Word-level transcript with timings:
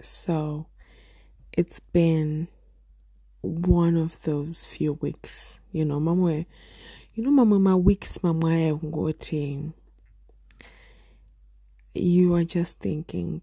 So 0.00 0.66
it's 1.52 1.80
been 1.80 2.48
one 3.40 3.96
of 3.96 4.22
those 4.22 4.64
few 4.64 4.94
weeks, 4.94 5.60
you 5.72 5.84
know, 5.84 6.00
mama, 6.00 6.44
you 7.14 7.24
know, 7.24 7.30
mama, 7.30 7.58
my 7.58 7.74
weeks, 7.74 8.22
mama, 8.22 8.46
ngoti. 8.46 9.72
You 11.94 12.34
are 12.34 12.44
just 12.44 12.78
thinking, 12.78 13.40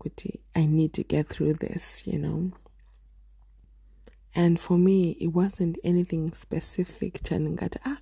I 0.56 0.66
need 0.66 0.94
to 0.94 1.04
get 1.04 1.28
through 1.28 1.56
this, 1.56 2.06
you 2.06 2.20
know. 2.20 2.52
And 4.34 4.60
for 4.60 4.78
me, 4.78 5.12
it 5.20 5.28
wasn't 5.28 5.78
anything 5.84 6.32
specific, 6.34 7.24
Chanangata, 7.24 7.78
ah, 7.86 7.98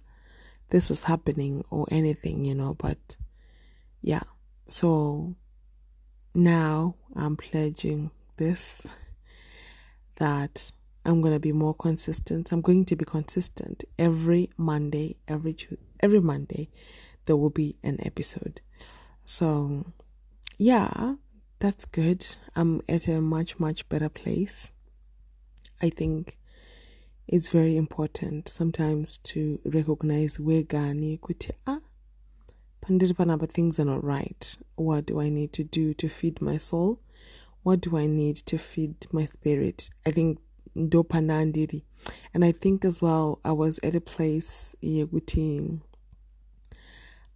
this 0.69 0.89
was 0.89 1.03
happening 1.03 1.63
or 1.69 1.87
anything, 1.91 2.45
you 2.45 2.55
know, 2.55 2.73
but 2.73 3.15
yeah. 4.01 4.23
So 4.67 5.35
now 6.33 6.95
I'm 7.15 7.37
pledging 7.37 8.09
this 8.37 8.81
that 10.15 10.71
I'm 11.05 11.21
going 11.21 11.33
to 11.33 11.39
be 11.39 11.51
more 11.51 11.73
consistent. 11.73 12.51
I'm 12.51 12.61
going 12.61 12.85
to 12.85 12.95
be 12.95 13.05
consistent 13.05 13.83
every 13.97 14.49
Monday, 14.57 15.17
every 15.27 15.55
every 15.99 16.19
Monday 16.19 16.69
there 17.25 17.37
will 17.37 17.49
be 17.49 17.77
an 17.83 17.99
episode. 18.05 18.61
So, 19.23 19.85
yeah, 20.57 21.15
that's 21.59 21.85
good. 21.85 22.25
I'm 22.55 22.81
at 22.89 23.07
a 23.07 23.21
much 23.21 23.59
much 23.59 23.87
better 23.89 24.09
place. 24.09 24.71
I 25.81 25.89
think 25.89 26.37
it's 27.27 27.49
very 27.49 27.77
important 27.77 28.49
sometimes 28.49 29.17
to 29.19 29.59
recognize 29.65 30.39
where 30.39 30.61
gani 30.61 31.17
kuti 31.17 31.51
ah 31.65 31.79
but 32.85 33.53
things 33.53 33.79
are 33.79 33.85
not 33.85 34.03
right. 34.03 34.57
What 34.75 35.05
do 35.05 35.21
I 35.21 35.29
need 35.29 35.53
to 35.53 35.63
do 35.63 35.93
to 35.93 36.09
feed 36.09 36.41
my 36.41 36.57
soul? 36.57 36.99
What 37.63 37.81
do 37.81 37.97
I 37.97 38.05
need 38.05 38.35
to 38.37 38.57
feed 38.57 39.07
my 39.11 39.25
spirit? 39.25 39.89
I 40.05 40.11
think 40.11 40.39
dopanandiri. 40.75 41.83
And 42.33 42.43
I 42.43 42.51
think 42.51 42.85
as 42.85 43.01
well 43.01 43.39
I 43.43 43.51
was 43.51 43.79
at 43.83 43.95
a 43.95 44.01
place 44.01 44.75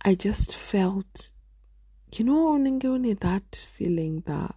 I 0.04 0.16
just 0.16 0.56
felt 0.56 1.32
you 2.14 2.24
know 2.24 2.56
that 3.14 3.66
feeling 3.70 4.24
that 4.26 4.56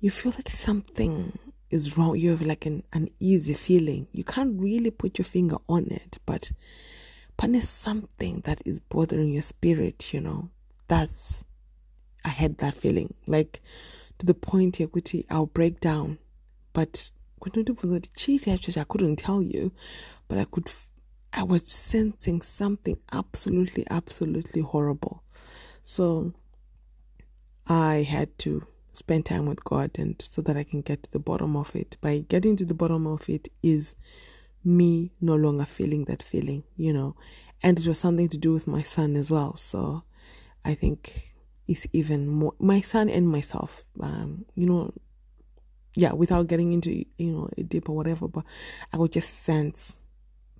you 0.00 0.10
feel 0.10 0.32
like 0.32 0.50
something 0.50 1.38
is 1.70 1.96
wrong. 1.96 2.16
You 2.16 2.30
have 2.30 2.42
like 2.42 2.66
an 2.66 2.82
uneasy 2.92 3.54
feeling. 3.54 4.08
You 4.12 4.24
can't 4.24 4.60
really 4.60 4.90
put 4.90 5.18
your 5.18 5.24
finger 5.24 5.56
on 5.68 5.86
it, 5.86 6.18
but 6.26 6.50
punish 7.36 7.64
something 7.64 8.42
that 8.44 8.62
is 8.66 8.80
bothering 8.80 9.32
your 9.32 9.42
spirit, 9.42 10.12
you 10.12 10.20
know. 10.20 10.50
That's 10.88 11.44
I 12.24 12.30
had 12.30 12.58
that 12.58 12.74
feeling. 12.74 13.14
Like 13.26 13.62
to 14.22 14.26
the 14.26 14.34
point 14.34 14.76
here, 14.76 14.88
I'll 15.30 15.46
break 15.46 15.80
down. 15.80 16.18
But 16.72 17.10
I 17.44 18.84
couldn't 18.84 19.16
tell 19.16 19.42
you, 19.42 19.72
but 20.28 20.38
I 20.38 20.44
could 20.44 20.70
I 21.32 21.42
was 21.42 21.68
sensing 21.68 22.40
something 22.40 22.98
absolutely, 23.10 23.84
absolutely 23.90 24.62
horrible. 24.62 25.24
So 25.82 26.34
I 27.66 28.06
had 28.08 28.38
to 28.40 28.64
spend 28.92 29.26
time 29.26 29.46
with 29.46 29.64
God 29.64 29.98
and 29.98 30.22
so 30.22 30.40
that 30.42 30.56
I 30.56 30.62
can 30.62 30.82
get 30.82 31.02
to 31.02 31.10
the 31.10 31.18
bottom 31.18 31.56
of 31.56 31.74
it. 31.74 31.96
By 32.00 32.18
getting 32.18 32.54
to 32.58 32.64
the 32.64 32.74
bottom 32.74 33.08
of 33.08 33.28
it 33.28 33.48
is 33.60 33.96
me 34.62 35.10
no 35.20 35.34
longer 35.34 35.64
feeling 35.64 36.04
that 36.04 36.22
feeling, 36.22 36.62
you 36.76 36.92
know. 36.92 37.16
And 37.60 37.80
it 37.80 37.88
was 37.88 37.98
something 37.98 38.28
to 38.28 38.38
do 38.38 38.52
with 38.52 38.68
my 38.68 38.82
son 38.82 39.16
as 39.16 39.32
well. 39.32 39.56
So 39.56 40.04
I 40.64 40.74
think 40.74 41.31
it's 41.72 41.86
even 41.92 42.28
more 42.28 42.54
my 42.58 42.80
son 42.80 43.08
and 43.08 43.28
myself. 43.28 43.84
Um, 44.00 44.44
you 44.54 44.66
know, 44.66 44.92
yeah, 45.94 46.12
without 46.12 46.46
getting 46.46 46.72
into 46.72 47.04
you 47.16 47.32
know 47.32 47.48
deep 47.66 47.88
or 47.88 47.96
whatever, 47.96 48.28
but 48.28 48.44
I 48.92 48.96
would 48.98 49.12
just 49.12 49.42
sense 49.42 49.96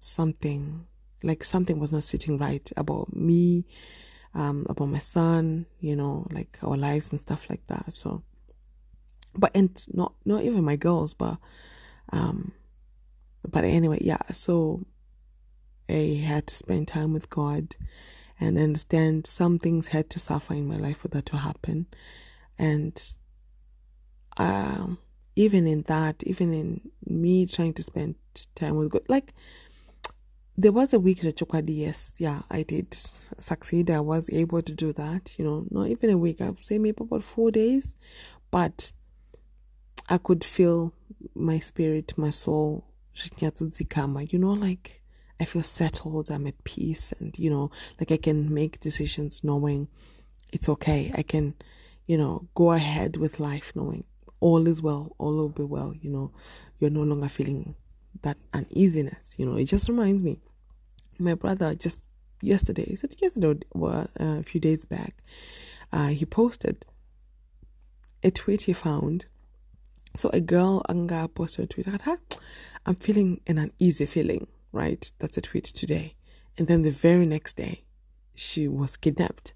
something 0.01 0.87
like 1.23 1.45
something 1.45 1.79
was 1.79 1.93
not 1.93 2.05
sitting 2.05 2.37
right 2.39 2.71
about 2.77 3.15
me 3.15 3.65
um, 4.35 4.67
about 4.69 4.89
my 4.89 4.99
son, 4.99 5.67
you 5.81 5.95
know, 5.95 6.27
like 6.31 6.59
our 6.63 6.77
lives 6.77 7.13
and 7.13 7.21
stuff 7.21 7.47
like 7.51 7.67
that. 7.67 7.93
So, 7.93 8.23
but 9.35 9.51
and 9.55 9.71
not 9.93 10.15
not 10.25 10.43
even 10.43 10.65
my 10.65 10.77
girls, 10.77 11.15
but 11.15 11.37
um, 12.13 12.53
but 13.49 13.65
anyway, 13.65 13.99
yeah. 14.01 14.23
So 14.33 14.87
I 15.89 16.23
had 16.25 16.47
to 16.47 16.55
spend 16.55 16.89
time 16.89 17.13
with 17.13 17.29
God 17.29 17.77
and 18.41 18.59
understand 18.59 19.27
some 19.27 19.59
things 19.59 19.89
had 19.89 20.11
to 20.11 20.19
suffer 20.19 20.55
in 20.55 20.67
my 20.67 20.77
life 20.77 20.99
for 20.99 21.09
that 21.09 21.27
to 21.27 21.37
happen, 21.39 21.87
and 22.59 23.15
um, 24.37 24.99
even 25.37 25.67
in 25.67 25.83
that, 25.83 26.23
even 26.25 26.53
in 26.53 26.81
me 27.07 27.47
trying 27.47 27.75
to 27.75 27.83
spend 27.83 28.17
time 28.55 28.77
with 28.77 28.91
God, 28.91 29.03
like 29.09 29.33
there 30.57 30.73
was 30.73 30.93
a 30.93 31.01
week 31.01 31.21
that 31.23 31.37
Chokwadi, 31.37 31.79
yes, 31.79 32.13
yeah, 32.19 32.43
I 32.51 32.63
did 32.63 32.95
succeed. 33.39 33.91
I 33.91 34.01
was 34.01 34.29
able 34.31 34.61
to 34.63 34.75
do 34.75 34.93
that, 34.93 35.35
you 35.39 35.45
know, 35.45 35.65
not 35.71 35.89
even 35.89 36.11
a 36.11 36.19
week, 36.19 36.41
I 36.41 36.49
would 36.49 36.61
say 36.61 36.79
maybe 36.79 36.99
about 37.01 37.25
four 37.25 37.51
days. 37.51 37.97
But 38.51 38.93
I 40.09 40.19
could 40.19 40.45
feel 40.45 40.93
my 41.35 41.59
spirit, 41.59 42.19
my 42.19 42.31
soul, 42.31 42.85
you 43.15 44.39
know, 44.39 44.53
like 44.53 45.02
I 45.43 45.45
feel 45.45 45.63
settled, 45.63 46.31
I'm 46.31 46.47
at 46.47 46.63
peace, 46.65 47.13
and 47.19 47.37
you 47.39 47.51
know, 47.51 47.71
like 47.99 48.11
I 48.13 48.17
can 48.17 48.53
make 48.55 48.81
decisions 48.81 49.43
knowing 49.43 49.89
it's 50.53 50.69
okay. 50.69 51.13
I 51.15 51.23
can, 51.23 51.55
you 52.07 52.17
know, 52.17 52.49
go 52.55 52.73
ahead 52.73 53.17
with 53.17 53.41
life 53.41 53.73
knowing 53.75 54.05
all 54.43 54.67
is 54.67 54.83
well, 54.83 55.15
all 55.19 55.37
will 55.37 55.49
be 55.49 55.63
well, 55.63 55.95
you 56.03 56.11
know, 56.11 56.33
you're 56.81 56.91
no 56.91 57.03
longer 57.03 57.29
feeling 57.29 57.77
that 58.23 58.37
uneasiness. 58.53 59.35
You 59.37 59.47
know, 59.47 59.57
it 59.57 59.67
just 59.67 59.89
reminds 59.89 60.23
me. 60.23 60.41
My 61.19 61.35
brother 61.35 61.77
just 61.77 62.01
yesterday, 62.41 62.87
he 62.87 62.97
said 62.97 63.15
yesterday 63.21 63.61
or 63.71 64.09
uh, 64.21 64.41
a 64.41 64.43
few 64.43 64.61
days 64.61 64.85
back, 64.85 65.15
uh, 65.93 66.09
he 66.09 66.25
posted 66.27 66.85
a 68.25 68.33
tweet 68.33 68.63
he 68.63 68.73
found. 68.73 69.27
So 70.15 70.29
a 70.31 70.41
girl 70.41 70.83
anga 70.89 71.29
posted 71.29 71.65
a 71.65 71.69
tweet. 71.69 71.87
I'm 72.85 72.97
feeling 72.97 73.41
an 73.47 73.59
uneasy 73.59 74.07
feeling, 74.07 74.49
right? 74.73 75.11
That's 75.19 75.37
a 75.37 75.41
tweet 75.43 75.65
today. 75.65 76.17
And 76.59 76.67
then 76.67 76.83
the 76.83 76.91
very 76.91 77.27
next 77.27 77.57
day, 77.57 77.85
she 78.35 78.69
was 78.69 78.97
kidnapped. 78.97 79.55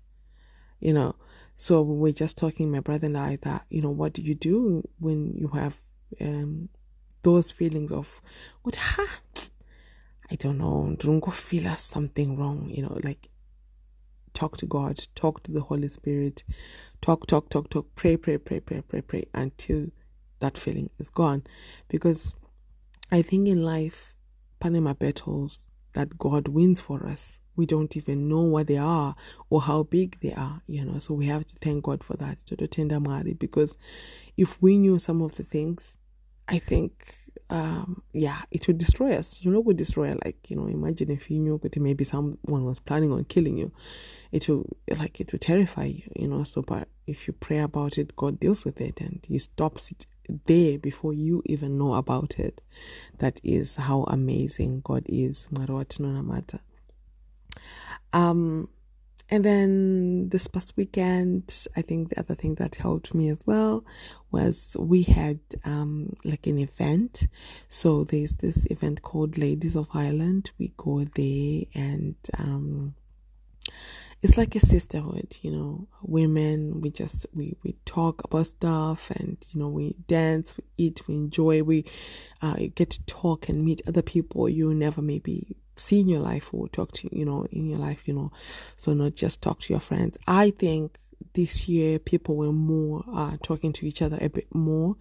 You 0.80 0.92
know, 0.92 1.16
so 1.54 1.80
we 1.80 1.96
were 1.96 2.12
just 2.12 2.36
talking, 2.36 2.70
my 2.70 2.80
brother 2.80 3.06
and 3.06 3.16
I, 3.16 3.36
that 3.42 3.64
you 3.70 3.80
know, 3.80 3.90
what 3.90 4.12
do 4.12 4.22
you 4.22 4.34
do 4.34 4.86
when 4.98 5.34
you 5.34 5.48
have 5.48 5.80
um, 6.20 6.68
those 7.22 7.50
feelings 7.50 7.90
of 7.90 8.20
what 8.62 8.76
ha 8.76 9.06
I 10.30 10.34
don't 10.34 10.58
know, 10.58 10.94
don't 10.98 11.20
go 11.20 11.30
feel 11.30 11.72
something 11.76 12.36
wrong, 12.36 12.68
you 12.68 12.82
know, 12.82 12.98
like 13.04 13.30
talk 14.32 14.56
to 14.58 14.66
God, 14.66 15.06
talk 15.14 15.42
to 15.44 15.52
the 15.52 15.60
Holy 15.60 15.88
Spirit, 15.88 16.42
talk, 17.00 17.26
talk, 17.26 17.48
talk, 17.48 17.70
talk, 17.70 17.86
pray, 17.94 18.16
pray, 18.16 18.36
pray, 18.36 18.60
pray, 18.60 18.80
pray, 18.80 19.00
pray 19.02 19.24
until 19.32 19.86
that 20.40 20.58
feeling 20.58 20.90
is 20.98 21.08
gone. 21.08 21.44
Because 21.88 22.34
I 23.12 23.22
think 23.22 23.46
in 23.46 23.62
life, 23.62 24.15
Panama 24.60 24.94
battles 24.94 25.68
that 25.92 26.18
God 26.18 26.48
wins 26.48 26.80
for 26.80 27.06
us, 27.06 27.40
we 27.56 27.64
don't 27.66 27.96
even 27.96 28.28
know 28.28 28.40
what 28.40 28.66
they 28.66 28.76
are 28.76 29.16
or 29.48 29.62
how 29.62 29.82
big 29.84 30.20
they 30.20 30.32
are, 30.34 30.60
you 30.66 30.84
know. 30.84 30.98
So 30.98 31.14
we 31.14 31.26
have 31.26 31.46
to 31.46 31.56
thank 31.60 31.84
God 31.84 32.04
for 32.04 32.14
that, 32.16 32.38
because 33.38 33.76
if 34.36 34.60
we 34.60 34.76
knew 34.76 34.98
some 34.98 35.22
of 35.22 35.36
the 35.36 35.42
things 35.42 35.94
I 36.48 36.58
think, 36.58 37.16
um, 37.48 38.02
yeah, 38.12 38.42
it 38.50 38.66
would 38.66 38.78
destroy 38.78 39.14
us. 39.14 39.42
You 39.42 39.50
know, 39.50 39.60
would 39.60 39.76
destroy. 39.76 40.14
Like, 40.24 40.50
you 40.50 40.56
know, 40.56 40.66
imagine 40.66 41.10
if 41.10 41.30
you 41.30 41.38
knew 41.38 41.58
that 41.62 41.76
maybe 41.76 42.04
someone 42.04 42.64
was 42.64 42.80
planning 42.80 43.12
on 43.12 43.24
killing 43.24 43.56
you. 43.56 43.72
It 44.32 44.48
will, 44.48 44.76
like, 44.98 45.20
it 45.20 45.32
would 45.32 45.40
terrify 45.40 45.84
you. 45.84 46.02
You 46.14 46.28
know, 46.28 46.44
so 46.44 46.62
but 46.62 46.88
if 47.06 47.26
you 47.26 47.32
pray 47.32 47.58
about 47.58 47.98
it, 47.98 48.16
God 48.16 48.38
deals 48.38 48.64
with 48.64 48.80
it 48.80 49.00
and 49.00 49.24
He 49.28 49.38
stops 49.38 49.90
it 49.90 50.06
there 50.46 50.78
before 50.78 51.12
you 51.12 51.42
even 51.46 51.78
know 51.78 51.94
about 51.94 52.38
it. 52.38 52.62
That 53.18 53.40
is 53.42 53.76
how 53.76 54.04
amazing 54.04 54.82
God 54.84 55.04
is. 55.06 55.48
Um, 58.12 58.68
and 59.28 59.44
then 59.44 60.28
this 60.28 60.46
past 60.46 60.74
weekend, 60.76 61.66
I 61.76 61.82
think 61.82 62.10
the 62.10 62.20
other 62.20 62.36
thing 62.36 62.54
that 62.56 62.76
helped 62.76 63.12
me 63.12 63.28
as 63.28 63.38
well 63.44 63.84
was 64.30 64.76
we 64.78 65.02
had 65.02 65.40
um, 65.64 66.12
like 66.24 66.46
an 66.46 66.58
event. 66.58 67.26
So 67.68 68.04
there's 68.04 68.34
this 68.34 68.66
event 68.70 69.02
called 69.02 69.36
Ladies 69.36 69.74
of 69.74 69.88
Ireland. 69.92 70.52
We 70.58 70.72
go 70.76 71.04
there 71.04 71.62
and 71.74 72.14
um, 72.38 72.94
it's 74.22 74.38
like 74.38 74.54
a 74.54 74.60
sisterhood, 74.60 75.36
you 75.42 75.50
know. 75.50 75.88
Women, 76.02 76.80
we 76.80 76.90
just 76.90 77.26
we 77.34 77.56
we 77.62 77.76
talk 77.84 78.22
about 78.24 78.46
stuff, 78.46 79.10
and 79.10 79.36
you 79.50 79.60
know 79.60 79.68
we 79.68 79.94
dance, 80.08 80.56
we 80.56 80.64
eat, 80.76 81.02
we 81.06 81.14
enjoy, 81.14 81.62
we 81.62 81.84
uh, 82.42 82.56
get 82.74 82.90
to 82.90 83.02
talk 83.06 83.48
and 83.48 83.64
meet 83.64 83.82
other 83.86 84.02
people 84.02 84.48
you 84.48 84.72
never 84.74 85.02
maybe 85.02 85.56
see 85.78 86.00
in 86.00 86.08
your 86.08 86.20
life 86.20 86.48
or 86.54 86.68
talk 86.68 86.90
to 86.92 87.08
you 87.14 87.24
know 87.24 87.46
in 87.52 87.68
your 87.68 87.78
life 87.78 88.08
you 88.08 88.14
know 88.14 88.32
so 88.78 88.94
not 88.94 89.14
just 89.14 89.42
talk 89.42 89.60
to 89.60 89.74
your 89.74 89.80
friends 89.80 90.16
i 90.26 90.48
think 90.48 90.98
this 91.34 91.68
year 91.68 91.98
people 91.98 92.34
were 92.34 92.52
more 92.52 93.04
uh, 93.12 93.36
talking 93.42 93.72
to 93.72 93.86
each 93.86 94.00
other 94.02 94.18
a 94.20 94.28
bit 94.28 94.52
more 94.54 94.96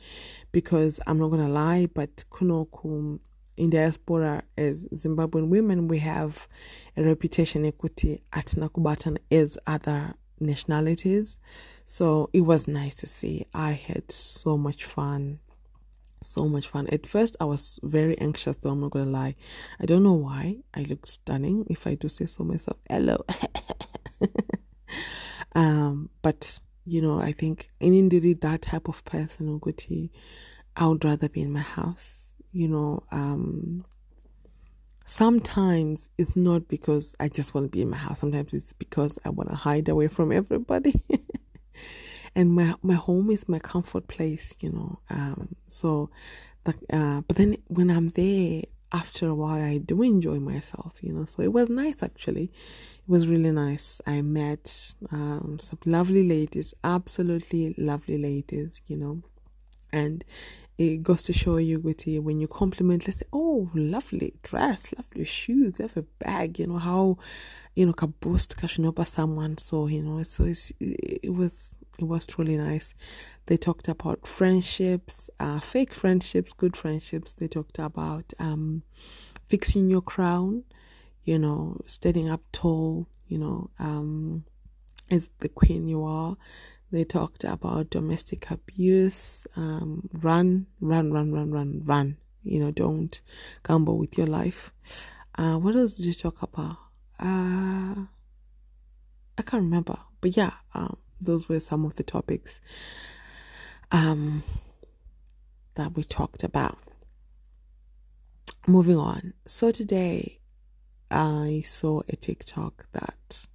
because 0.52 1.00
I'm 1.08 1.18
not 1.18 1.30
gonna 1.30 1.50
lie, 1.50 1.88
but 1.94 2.26
kunoku 2.30 3.20
in 3.58 3.70
diaspora 3.70 4.44
as 4.58 4.86
Zimbabwean 4.86 5.48
women, 5.48 5.88
we 5.88 6.00
have 6.00 6.48
a 6.98 7.04
reputation 7.04 7.66
equity 7.66 8.22
at 8.34 8.48
Nakubatan 8.48 9.18
as 9.32 9.58
other 9.66 10.16
nationalities. 10.40 11.40
So 11.86 12.30
it 12.34 12.42
was 12.42 12.68
nice 12.68 12.96
to 12.96 13.08
see. 13.08 13.46
I 13.54 13.72
had 13.72 14.12
so 14.12 14.58
much 14.58 14.84
fun. 14.86 15.40
So 16.22 16.48
much 16.48 16.68
fun. 16.68 16.88
At 16.92 17.06
first, 17.06 17.36
I 17.40 17.46
was 17.46 17.80
very 17.84 18.18
anxious, 18.20 18.58
though 18.58 18.72
I'm 18.72 18.82
not 18.82 18.92
gonna 18.92 19.12
lie. 19.12 19.36
I 19.80 19.86
don't 19.86 20.04
know 20.04 20.14
why. 20.14 20.58
I 20.74 20.82
look 20.82 21.06
stunning, 21.08 21.66
if 21.70 21.86
I 21.86 21.96
do 21.96 22.10
say 22.10 22.26
so 22.26 22.44
myself. 22.44 22.78
Hello. 22.90 23.24
um, 25.56 26.10
but 26.22 26.60
you 26.86 27.02
know, 27.02 27.20
I 27.20 27.32
think 27.32 27.70
in 27.80 27.94
indeed 27.94 28.42
that 28.42 28.64
type 28.64 28.88
of 28.88 29.04
person, 29.06 29.60
Uguti, 29.60 30.10
I 30.76 30.88
would 30.88 31.06
rather 31.06 31.30
be 31.30 31.42
in 31.42 31.54
my 31.54 31.62
house 31.62 32.25
you 32.56 32.70
know, 32.70 33.04
um, 33.12 33.84
sometimes 35.06 36.10
it's 36.18 36.38
not 36.38 36.70
because 36.70 37.14
I 37.20 37.28
just 37.28 37.54
want 37.54 37.66
to 37.66 37.70
be 37.70 37.82
in 37.82 37.90
my 37.90 37.98
house. 37.98 38.22
Sometimes 38.22 38.54
it's 38.54 38.72
because 38.72 39.20
I 39.26 39.30
want 39.30 39.50
to 39.50 39.56
hide 39.56 39.90
away 39.90 40.08
from 40.08 40.32
everybody. 40.32 41.02
and 42.36 42.56
my 42.56 42.76
my 42.82 42.94
home 42.94 43.30
is 43.30 43.50
my 43.50 43.60
comfort 43.60 44.08
place, 44.08 44.54
you 44.62 44.72
know. 44.72 45.00
Um, 45.10 45.56
so, 45.68 46.10
like, 46.66 46.78
uh, 46.94 47.22
but 47.28 47.36
then 47.36 47.58
when 47.68 47.90
I'm 47.90 48.08
there, 48.08 48.62
after 48.94 49.28
a 49.28 49.36
while, 49.36 49.62
I 49.62 49.80
do 49.80 50.02
enjoy 50.02 50.40
myself, 50.40 50.96
you 51.02 51.12
know. 51.12 51.26
So 51.26 51.42
it 51.44 51.52
was 51.52 51.70
nice, 51.70 52.02
actually. 52.02 52.46
It 52.46 53.10
was 53.10 53.28
really 53.28 53.52
nice. 53.52 54.00
I 54.08 54.22
met 54.22 54.96
um, 55.12 55.58
some 55.60 55.80
lovely 55.86 56.26
ladies, 56.26 56.74
absolutely 56.86 57.76
lovely 57.78 58.18
ladies, 58.18 58.80
you 58.88 58.96
know, 58.96 59.24
and 59.92 60.24
it 60.78 61.02
goes 61.04 61.22
to 61.24 61.34
show 61.34 61.58
you 61.58 61.80
with 61.80 62.06
you 62.06 62.22
when 62.22 62.40
you 62.40 62.48
compliment 62.48 63.08
let's 63.08 63.20
say 63.20 63.26
oh 63.32 63.70
lovely 63.74 64.34
dress 64.44 64.94
lovely 64.98 65.26
shoes 65.26 65.78
have 65.78 65.96
a 65.96 66.02
bag 66.20 66.60
you 66.60 66.68
know 66.68 66.78
how 66.78 67.18
you 67.76 67.86
know 67.86 67.94
can 67.94 68.14
boost 68.20 68.58
kashinoba 68.58 69.08
someone 69.08 69.58
so 69.58 69.88
you 69.88 70.02
know 70.02 70.22
so 70.24 70.44
it's, 70.44 70.72
it 70.80 71.34
was 71.34 71.72
it 71.98 72.04
was 72.04 72.28
truly 72.28 72.58
nice. 72.58 72.94
They 73.46 73.58
talked 73.58 73.88
about 73.88 74.28
friendships 74.28 75.30
uh 75.40 75.60
fake 75.60 75.94
friendships 75.94 76.54
good 76.54 76.76
friendships. 76.76 77.34
They 77.34 77.48
talked 77.48 77.80
about 77.80 78.34
um 78.40 78.84
fixing 79.48 79.90
your 79.90 80.02
crown 80.02 80.64
you 81.24 81.40
know 81.40 81.80
standing 81.86 82.30
up 82.30 82.42
tall 82.52 83.08
you 83.28 83.38
know 83.38 83.70
um 83.80 84.44
as 85.12 85.30
the 85.40 85.50
queen 85.50 85.88
you 85.88 86.04
are 86.04 86.36
they 86.96 87.04
talked 87.04 87.44
about 87.44 87.90
domestic 87.90 88.50
abuse. 88.50 89.46
Um, 89.56 90.10
run, 90.14 90.68
run, 90.80 91.12
run, 91.12 91.32
run, 91.32 91.52
run, 91.52 91.82
run. 91.86 92.18
You 92.44 92.60
know, 92.60 92.72
don't 92.72 93.20
gamble 93.68 93.98
with 93.98 94.18
your 94.18 94.28
life. 94.28 94.72
Uh, 95.38 95.56
what 95.58 95.76
else 95.76 95.96
did 95.96 96.06
you 96.06 96.14
talk 96.14 96.42
about? 96.42 96.78
Uh, 97.20 98.06
I 99.38 99.42
can't 99.42 99.64
remember, 99.64 99.98
but 100.22 100.38
yeah, 100.38 100.52
um, 100.74 100.98
those 101.20 101.50
were 101.50 101.60
some 101.60 101.86
of 101.86 101.96
the 101.96 102.04
topics 102.04 102.60
um, 103.92 104.44
that 105.76 105.96
we 105.96 106.04
talked 106.04 106.44
about. 106.44 106.78
Moving 108.68 108.98
on. 108.98 109.34
So 109.46 109.72
today, 109.72 110.40
I 111.12 111.64
saw 111.66 112.02
a 112.10 112.16
TikTok 112.16 112.88
that 112.94 113.46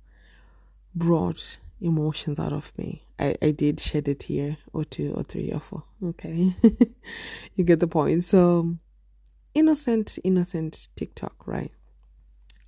brought 0.94 1.58
emotions 1.80 2.38
out 2.38 2.52
of 2.52 2.72
me. 2.76 3.02
I, 3.20 3.36
I 3.42 3.50
did 3.50 3.78
shed 3.78 4.08
a 4.08 4.14
tear 4.14 4.56
or 4.72 4.84
two 4.84 5.12
or 5.14 5.22
three 5.22 5.52
or 5.52 5.60
four. 5.60 5.84
Okay. 6.02 6.56
you 7.54 7.64
get 7.64 7.78
the 7.78 7.86
point. 7.86 8.24
So, 8.24 8.76
innocent, 9.54 10.18
innocent 10.24 10.88
TikTok, 10.96 11.46
right? 11.46 11.70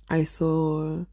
I 0.09 0.25
saw 0.25 1.05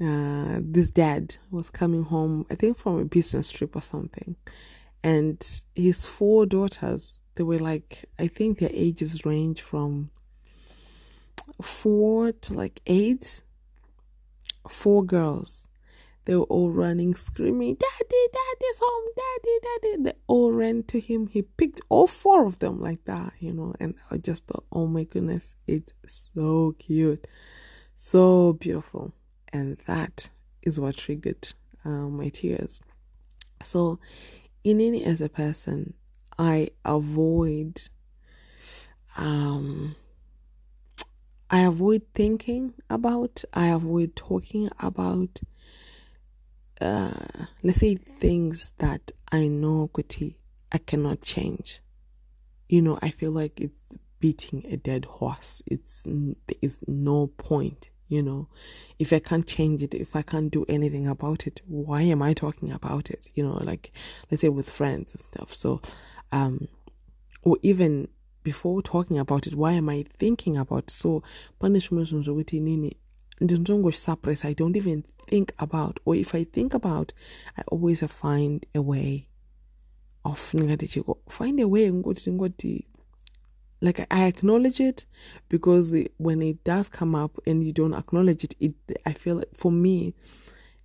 uh, 0.00 0.58
this 0.60 0.90
dad 0.90 1.36
was 1.52 1.70
coming 1.70 2.02
home, 2.02 2.46
I 2.50 2.56
think 2.56 2.76
from 2.76 2.98
a 2.98 3.04
business 3.04 3.50
trip 3.50 3.76
or 3.76 3.82
something. 3.82 4.34
And 5.04 5.46
his 5.76 6.04
four 6.04 6.44
daughters, 6.44 7.22
they 7.36 7.44
were 7.44 7.58
like, 7.58 8.06
I 8.18 8.26
think 8.26 8.58
their 8.58 8.70
ages 8.72 9.24
range 9.24 9.62
from 9.62 10.10
four 11.62 12.32
to 12.32 12.54
like 12.54 12.80
eight. 12.86 13.42
Four 14.66 15.04
girls 15.04 15.66
they 16.24 16.34
were 16.36 16.44
all 16.44 16.70
running, 16.70 17.14
screaming, 17.14 17.74
Daddy, 17.74 18.26
Daddy's 18.32 18.80
home, 18.80 19.04
Daddy, 19.16 19.58
Daddy. 19.62 20.02
They 20.04 20.12
all 20.26 20.52
ran 20.52 20.82
to 20.84 21.00
him. 21.00 21.26
He 21.26 21.42
picked 21.42 21.80
all 21.88 22.06
four 22.06 22.46
of 22.46 22.58
them 22.60 22.80
like 22.80 23.04
that, 23.04 23.34
you 23.38 23.52
know. 23.52 23.74
And 23.78 23.94
I 24.10 24.16
just 24.16 24.46
thought, 24.46 24.64
oh 24.72 24.86
my 24.86 25.04
goodness, 25.04 25.54
it's 25.66 25.92
so 26.34 26.74
cute, 26.78 27.26
so 27.94 28.54
beautiful. 28.54 29.12
And 29.52 29.78
that 29.86 30.30
is 30.62 30.80
what 30.80 30.96
triggered 30.96 31.52
uh, 31.84 31.88
my 31.88 32.28
tears. 32.28 32.80
So, 33.62 33.98
in 34.62 34.80
any 34.80 35.04
as 35.04 35.20
a 35.20 35.28
person, 35.28 35.94
I 36.38 36.70
avoid 36.84 37.82
um 39.16 39.94
I 41.50 41.60
avoid 41.60 42.02
thinking 42.14 42.74
about, 42.90 43.44
I 43.52 43.66
avoid 43.66 44.16
talking 44.16 44.70
about 44.80 45.40
let's 47.62 47.78
say 47.78 47.94
things 47.96 48.72
that 48.78 49.10
I 49.32 49.48
know 49.48 49.90
Kuti 49.92 50.36
I 50.70 50.78
cannot 50.78 51.22
change. 51.22 51.80
You 52.68 52.82
know, 52.82 52.98
I 53.00 53.10
feel 53.10 53.30
like 53.30 53.60
it's 53.60 53.80
beating 54.18 54.64
a 54.68 54.76
dead 54.76 55.04
horse. 55.04 55.62
It's 55.66 56.02
there 56.04 56.56
is 56.60 56.78
no 56.86 57.28
point. 57.28 57.90
You 58.08 58.22
know, 58.22 58.48
if 58.98 59.12
I 59.12 59.18
can't 59.18 59.46
change 59.46 59.82
it, 59.82 59.94
if 59.94 60.14
I 60.14 60.22
can't 60.22 60.50
do 60.50 60.66
anything 60.68 61.08
about 61.08 61.46
it, 61.46 61.62
why 61.66 62.02
am 62.02 62.22
I 62.22 62.34
talking 62.34 62.70
about 62.70 63.10
it? 63.10 63.28
You 63.34 63.44
know, 63.44 63.54
like 63.54 63.92
let's 64.30 64.42
say 64.42 64.50
with 64.50 64.68
friends 64.68 65.12
and 65.12 65.24
stuff. 65.24 65.54
So, 65.54 65.80
um, 66.30 66.68
or 67.42 67.56
even 67.62 68.08
before 68.42 68.82
talking 68.82 69.18
about 69.18 69.46
it, 69.46 69.54
why 69.54 69.72
am 69.72 69.88
I 69.88 70.04
thinking 70.18 70.56
about 70.56 70.84
it? 70.84 70.90
so 70.90 71.22
punishment 71.58 72.12
nini 72.12 72.96
I 73.52 73.56
don't 73.56 73.82
go 73.82 73.90
suppress. 73.90 74.44
I 74.44 74.52
don't 74.52 74.76
even 74.76 75.04
think 75.26 75.54
about 75.58 75.98
or 76.04 76.14
if 76.14 76.34
I 76.34 76.44
think 76.44 76.74
about 76.74 77.12
I 77.56 77.62
always 77.68 78.02
find 78.02 78.64
a 78.74 78.82
way 78.82 79.26
of 80.24 80.38
find 81.28 81.60
a 81.60 81.68
way 81.68 81.90
like 83.80 84.06
I 84.10 84.24
acknowledge 84.24 84.80
it 84.80 85.04
because 85.48 85.94
when 86.16 86.40
it 86.42 86.64
does 86.64 86.88
come 86.88 87.14
up 87.14 87.38
and 87.46 87.62
you 87.62 87.72
don't 87.72 87.94
acknowledge 87.94 88.44
it, 88.44 88.54
it 88.58 88.74
I 89.04 89.12
feel 89.12 89.36
like 89.36 89.54
for 89.54 89.70
me 89.70 90.14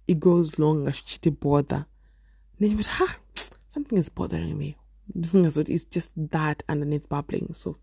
it 0.07 0.19
goes 0.19 0.59
long 0.59 0.91
to 0.91 1.31
bother. 1.31 1.85
Then 2.59 2.71
you 2.71 2.83
ha 2.83 3.17
something 3.73 3.97
is 3.97 4.09
bothering 4.09 4.57
me. 4.57 4.75
this 5.13 5.33
It's 5.33 5.85
just 5.85 6.09
that 6.15 6.63
underneath 6.67 7.07
bubbling. 7.07 7.53
So 7.53 7.77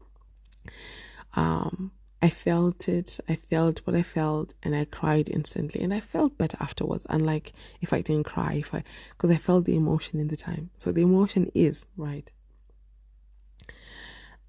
um 1.34 1.92
I 2.22 2.30
felt 2.30 2.88
it. 2.88 3.20
I 3.28 3.36
felt 3.36 3.80
what 3.84 3.94
I 3.94 4.02
felt, 4.02 4.54
and 4.62 4.74
I 4.74 4.86
cried 4.86 5.28
instantly, 5.28 5.82
and 5.82 5.92
I 5.92 6.00
felt 6.00 6.38
better 6.38 6.56
afterwards. 6.60 7.06
Unlike 7.10 7.52
if 7.80 7.92
I 7.92 8.00
didn't 8.00 8.24
cry, 8.24 8.54
if 8.54 8.74
I 8.74 8.82
because 9.10 9.30
I 9.30 9.36
felt 9.36 9.66
the 9.66 9.76
emotion 9.76 10.18
in 10.18 10.28
the 10.28 10.36
time. 10.36 10.70
So 10.76 10.92
the 10.92 11.02
emotion 11.02 11.50
is 11.54 11.86
right. 11.96 12.30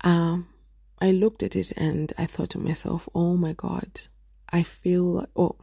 Um, 0.02 0.48
I 1.02 1.12
looked 1.12 1.44
at 1.44 1.56
it 1.56 1.72
and 1.76 2.14
I 2.18 2.26
thought 2.26 2.52
to 2.52 2.60
myself, 2.60 3.10
"Oh 3.14 3.36
my 3.36 3.54
God, 3.54 4.02
I 4.50 4.64
feel 4.64 5.04
like 5.04 5.30
oh, 5.36 5.58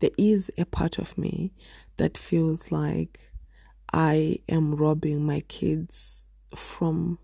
there 0.00 0.10
is 0.18 0.50
a 0.58 0.64
part 0.64 0.98
of 0.98 1.16
me 1.16 1.52
that 1.96 2.18
feels 2.18 2.72
like 2.72 3.30
I 3.92 4.40
am 4.48 4.74
robbing 4.74 5.24
my 5.24 5.40
kids 5.40 6.28
from 6.56 7.18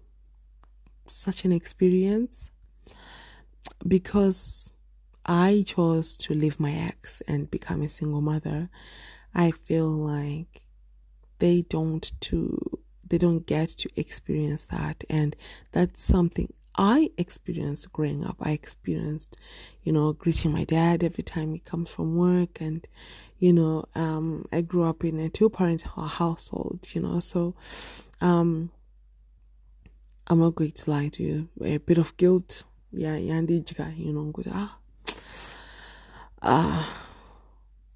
such 1.06 1.44
an 1.44 1.50
experience." 1.50 2.51
Because 3.86 4.72
I 5.24 5.64
chose 5.66 6.16
to 6.18 6.34
leave 6.34 6.58
my 6.58 6.72
ex 6.72 7.22
and 7.28 7.50
become 7.50 7.82
a 7.82 7.88
single 7.88 8.20
mother, 8.20 8.68
I 9.34 9.50
feel 9.50 9.88
like 9.88 10.62
they 11.38 11.62
don't 11.62 12.12
to 12.22 12.78
they 13.06 13.18
don't 13.18 13.46
get 13.46 13.68
to 13.68 13.90
experience 13.96 14.66
that 14.66 15.04
and 15.10 15.36
that's 15.72 16.02
something 16.02 16.52
I 16.74 17.10
experienced 17.18 17.92
growing 17.92 18.24
up. 18.24 18.36
I 18.40 18.52
experienced, 18.52 19.36
you 19.82 19.92
know, 19.92 20.14
greeting 20.14 20.52
my 20.52 20.64
dad 20.64 21.04
every 21.04 21.22
time 21.22 21.52
he 21.52 21.58
comes 21.58 21.90
from 21.90 22.16
work 22.16 22.60
and 22.60 22.86
you 23.38 23.52
know, 23.52 23.84
um 23.94 24.46
I 24.52 24.62
grew 24.62 24.84
up 24.84 25.04
in 25.04 25.18
a 25.18 25.28
two 25.28 25.50
parent 25.50 25.82
household, 25.82 26.88
you 26.92 27.02
know, 27.02 27.20
so 27.20 27.54
um 28.20 28.70
I'm 30.28 30.38
not 30.38 30.54
going 30.54 30.70
to 30.70 30.90
lie 30.90 31.08
to 31.08 31.22
you. 31.22 31.48
A 31.62 31.78
bit 31.78 31.98
of 31.98 32.16
guilt 32.16 32.64
yeah, 32.92 33.16
yandijika 33.16 33.96
you 33.96 34.12
know 34.12 34.24
good. 34.24 34.50
Ah 34.52 34.76
ah 36.42 37.06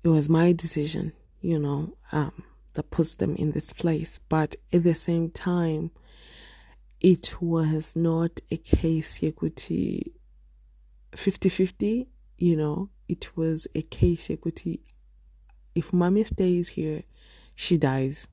it 0.03 0.09
was 0.09 0.29
my 0.29 0.53
decision 0.53 1.13
you 1.41 1.59
know 1.59 1.93
um 2.13 2.45
that 2.73 2.91
puts 2.91 3.15
them 3.17 3.35
in 3.37 3.53
this 3.53 3.73
place. 3.73 4.21
But 4.29 4.57
at 4.73 4.85
the 4.85 4.95
same 4.95 5.31
time 5.31 5.91
it 7.01 7.43
was 7.43 7.95
not 7.95 8.41
a 8.51 8.57
case 8.57 9.19
yekuti 9.19 10.13
50-50 11.13 12.07
you 12.39 12.57
know. 12.57 12.89
It 13.09 13.37
was 13.37 13.67
a 13.75 13.83
case 13.83 14.29
yekuti 14.29 14.81
if 15.75 15.93
mommy 15.93 16.25
stays 16.25 16.71
here 16.71 17.03
she 17.55 17.77
dies. 17.77 18.29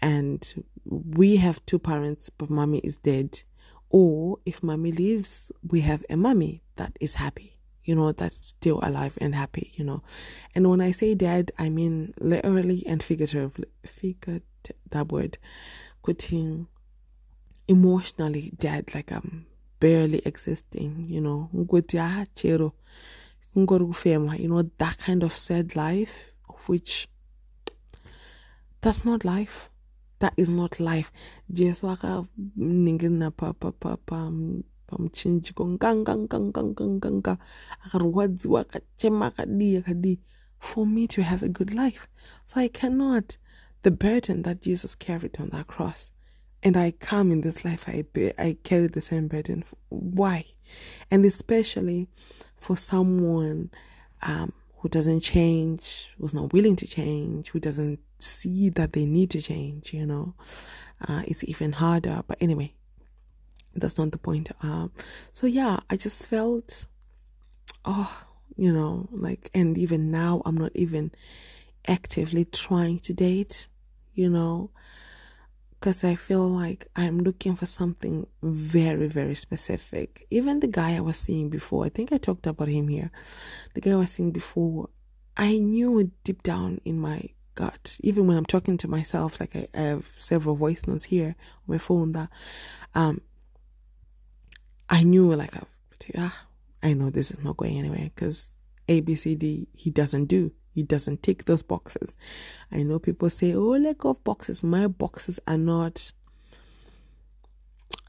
And 0.00 0.64
we 0.84 1.36
have 1.36 1.64
two 1.66 1.78
parents 1.78 2.28
but 2.30 2.50
mommy 2.50 2.78
is 2.78 2.96
dead. 2.96 3.42
Or 3.90 4.38
if 4.44 4.62
mummy 4.62 4.92
leaves, 4.92 5.50
we 5.66 5.80
have 5.82 6.04
a 6.10 6.16
mummy 6.16 6.62
that 6.76 6.96
is 7.00 7.14
happy, 7.14 7.58
you 7.84 7.94
know, 7.94 8.12
that's 8.12 8.48
still 8.48 8.80
alive 8.82 9.16
and 9.20 9.34
happy, 9.34 9.72
you 9.74 9.84
know. 9.84 10.02
And 10.54 10.68
when 10.68 10.80
I 10.80 10.92
say 10.92 11.14
dead, 11.14 11.52
I 11.58 11.70
mean 11.70 12.14
literally 12.20 12.84
and 12.86 13.02
figuratively, 13.02 13.66
figurative, 13.86 14.44
that 14.90 15.10
word, 15.10 15.38
quitting 16.02 16.66
emotionally 17.66 18.52
dead, 18.58 18.94
like 18.94 19.10
I'm 19.10 19.46
barely 19.80 20.20
existing, 20.24 21.06
you 21.08 21.20
know. 21.20 21.48
You 21.54 21.66
know, 24.48 24.70
that 24.78 24.98
kind 24.98 25.22
of 25.22 25.36
sad 25.36 25.76
life, 25.76 26.32
of 26.48 26.68
which 26.68 27.08
that's 28.80 29.04
not 29.04 29.24
life 29.24 29.70
that 30.20 30.34
is 30.36 30.48
not 30.48 30.80
life. 30.80 31.12
Jeswaka 31.52 32.26
ningina 32.58 33.30
pa 33.36 33.52
pa 33.52 33.70
pa 33.70 33.96
pa 33.96 34.30
pamchinjiko 34.88 35.64
nkankankankankankanka 35.64 37.38
akarwadziwa 37.84 38.60
akachema 38.60 39.26
akadii 39.26 39.76
akadii 39.76 40.18
for 40.58 40.86
me 40.86 41.06
to 41.06 41.22
have 41.22 41.42
a 41.46 41.48
good 41.48 41.74
life. 41.74 42.08
So 42.46 42.60
i 42.60 42.68
cannot. 42.68 43.36
The 43.82 43.90
burden 43.92 44.42
that 44.42 44.60
jesus 44.60 44.94
carried 44.96 45.38
on 45.38 45.50
that 45.50 45.66
cross. 45.68 46.10
And 46.62 46.76
i 46.76 46.90
come 46.90 47.30
in 47.30 47.42
this 47.42 47.64
life 47.64 47.88
i 47.88 48.02
bear, 48.12 48.32
i 48.38 48.56
carry 48.64 48.88
the 48.88 49.02
same 49.02 49.28
burden. 49.28 49.64
Why? 49.88 50.46
And 51.10 51.24
especially 51.24 52.08
for 52.56 52.76
someone 52.76 53.70
um 54.22 54.52
who 54.78 54.88
doesn't 54.88 55.20
change, 55.20 56.10
who's 56.18 56.34
not 56.34 56.52
willing 56.52 56.76
to 56.76 56.86
change, 56.86 57.50
who 57.50 57.60
doesn't 57.60 57.98
see 58.20 58.68
that 58.70 58.92
they 58.92 59.06
need 59.06 59.30
to 59.30 59.40
change, 59.40 59.92
you 59.92 60.06
know, 60.06 60.34
uh, 61.08 61.22
it's 61.26 61.44
even 61.44 61.72
harder. 61.72 62.22
But 62.26 62.38
anyway, 62.40 62.72
that's 63.74 63.98
not 63.98 64.12
the 64.12 64.18
point. 64.18 64.50
Um, 64.62 64.92
so 65.32 65.46
yeah, 65.46 65.80
I 65.90 65.96
just 65.96 66.26
felt, 66.26 66.86
oh, 67.84 68.24
you 68.56 68.72
know, 68.72 69.08
like, 69.12 69.50
and 69.54 69.76
even 69.78 70.10
now, 70.10 70.42
I'm 70.44 70.56
not 70.56 70.72
even 70.74 71.12
actively 71.86 72.44
trying 72.44 72.98
to 73.00 73.12
date, 73.12 73.68
you 74.14 74.28
know, 74.28 74.70
because 75.78 76.02
I 76.04 76.16
feel 76.16 76.48
like 76.48 76.88
I'm 76.96 77.20
looking 77.20 77.54
for 77.54 77.66
something 77.66 78.26
very, 78.42 79.06
very 79.06 79.34
specific. 79.34 80.26
Even 80.30 80.60
the 80.60 80.66
guy 80.66 80.96
I 80.96 81.00
was 81.00 81.16
seeing 81.16 81.50
before, 81.50 81.84
I 81.84 81.88
think 81.88 82.12
I 82.12 82.18
talked 82.18 82.46
about 82.46 82.68
him 82.68 82.88
here. 82.88 83.10
The 83.74 83.80
guy 83.80 83.92
I 83.92 83.96
was 83.96 84.10
seeing 84.10 84.32
before, 84.32 84.88
I 85.36 85.58
knew 85.58 86.10
deep 86.24 86.42
down 86.42 86.80
in 86.84 86.98
my 87.00 87.30
gut, 87.54 87.96
even 88.00 88.26
when 88.26 88.36
I'm 88.36 88.46
talking 88.46 88.76
to 88.78 88.88
myself, 88.88 89.40
like 89.40 89.54
I, 89.54 89.68
I 89.74 89.80
have 89.80 90.06
several 90.16 90.56
voice 90.56 90.86
notes 90.86 91.06
here 91.06 91.34
on 91.36 91.74
my 91.74 91.78
phone 91.78 92.12
that 92.12 92.28
um 92.94 93.20
I 94.88 95.02
knew 95.04 95.34
like 95.34 95.54
ah, 96.16 96.44
I 96.82 96.92
know 96.92 97.10
this 97.10 97.30
is 97.30 97.42
not 97.42 97.56
going 97.56 97.76
anywhere 97.76 98.10
because 98.14 98.52
A 98.88 99.00
B 99.00 99.14
C 99.14 99.34
D 99.34 99.68
he 99.76 99.90
doesn't 99.90 100.26
do. 100.26 100.52
He 100.78 100.84
doesn't 100.84 101.24
tick 101.24 101.46
those 101.46 101.64
boxes. 101.64 102.14
I 102.70 102.84
know 102.84 103.00
people 103.00 103.28
say, 103.30 103.52
"Oh, 103.52 103.70
let 103.70 103.98
go 103.98 104.10
of 104.10 104.22
boxes." 104.22 104.62
My 104.62 104.86
boxes 104.86 105.40
are 105.44 105.58
not. 105.58 106.12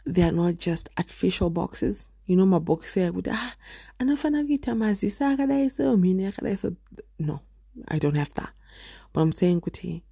They 0.06 0.22
are 0.22 0.32
not 0.32 0.58
just 0.58 0.88
artificial 0.96 1.50
boxes. 1.50 2.08
You 2.28 2.36
know, 2.36 2.46
my 2.46 2.60
box 2.60 2.94
say, 2.94 3.10
"Would 3.10 3.28
ah, 3.28 3.56
anafana 4.00 4.46
vitamazisa 4.48 5.36
akadaiso 5.36 6.00
mine 6.00 6.32
akadaiso." 6.32 6.76
No, 7.18 7.42
I 7.88 7.98
don't 7.98 8.14
have 8.14 8.36
that. 8.36 8.52
But 9.14 9.22
I'm 9.22 9.32
saying, 9.32 9.62
kuti, 9.62 10.04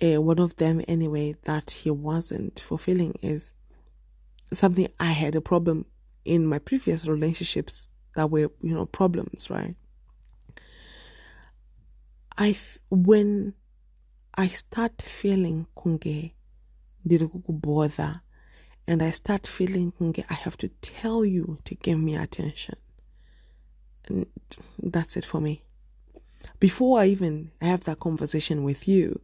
eh, 0.00 0.18
one 0.18 0.38
of 0.38 0.54
them 0.54 0.82
anyway 0.86 1.34
that 1.42 1.72
he 1.72 1.90
wasn't 1.90 2.60
fulfilling 2.60 3.16
is 3.22 3.52
something 4.52 4.86
I 5.00 5.10
had 5.10 5.34
a 5.34 5.40
problem 5.40 5.86
in 6.24 6.46
my 6.46 6.60
previous 6.60 7.08
relationships 7.08 7.90
that 8.14 8.30
were, 8.30 8.52
you 8.62 8.72
know, 8.72 8.86
problems, 8.86 9.50
right? 9.50 9.74
I 12.38 12.56
when 12.90 13.54
I 14.34 14.48
start 14.48 15.02
feeling 15.02 15.66
kunge 15.76 16.32
did 17.06 17.30
bother 17.48 18.22
and 18.86 19.02
I 19.02 19.10
start 19.10 19.46
feeling 19.46 19.92
kunge 19.92 20.24
I 20.30 20.34
have 20.34 20.56
to 20.58 20.68
tell 20.80 21.24
you 21.24 21.58
to 21.64 21.74
give 21.74 21.98
me 21.98 22.16
attention. 22.16 22.76
And 24.06 24.26
that's 24.82 25.16
it 25.16 25.24
for 25.24 25.40
me. 25.40 25.62
Before 26.58 27.00
I 27.00 27.06
even 27.06 27.52
have 27.60 27.84
that 27.84 28.00
conversation 28.00 28.64
with 28.64 28.88
you, 28.88 29.20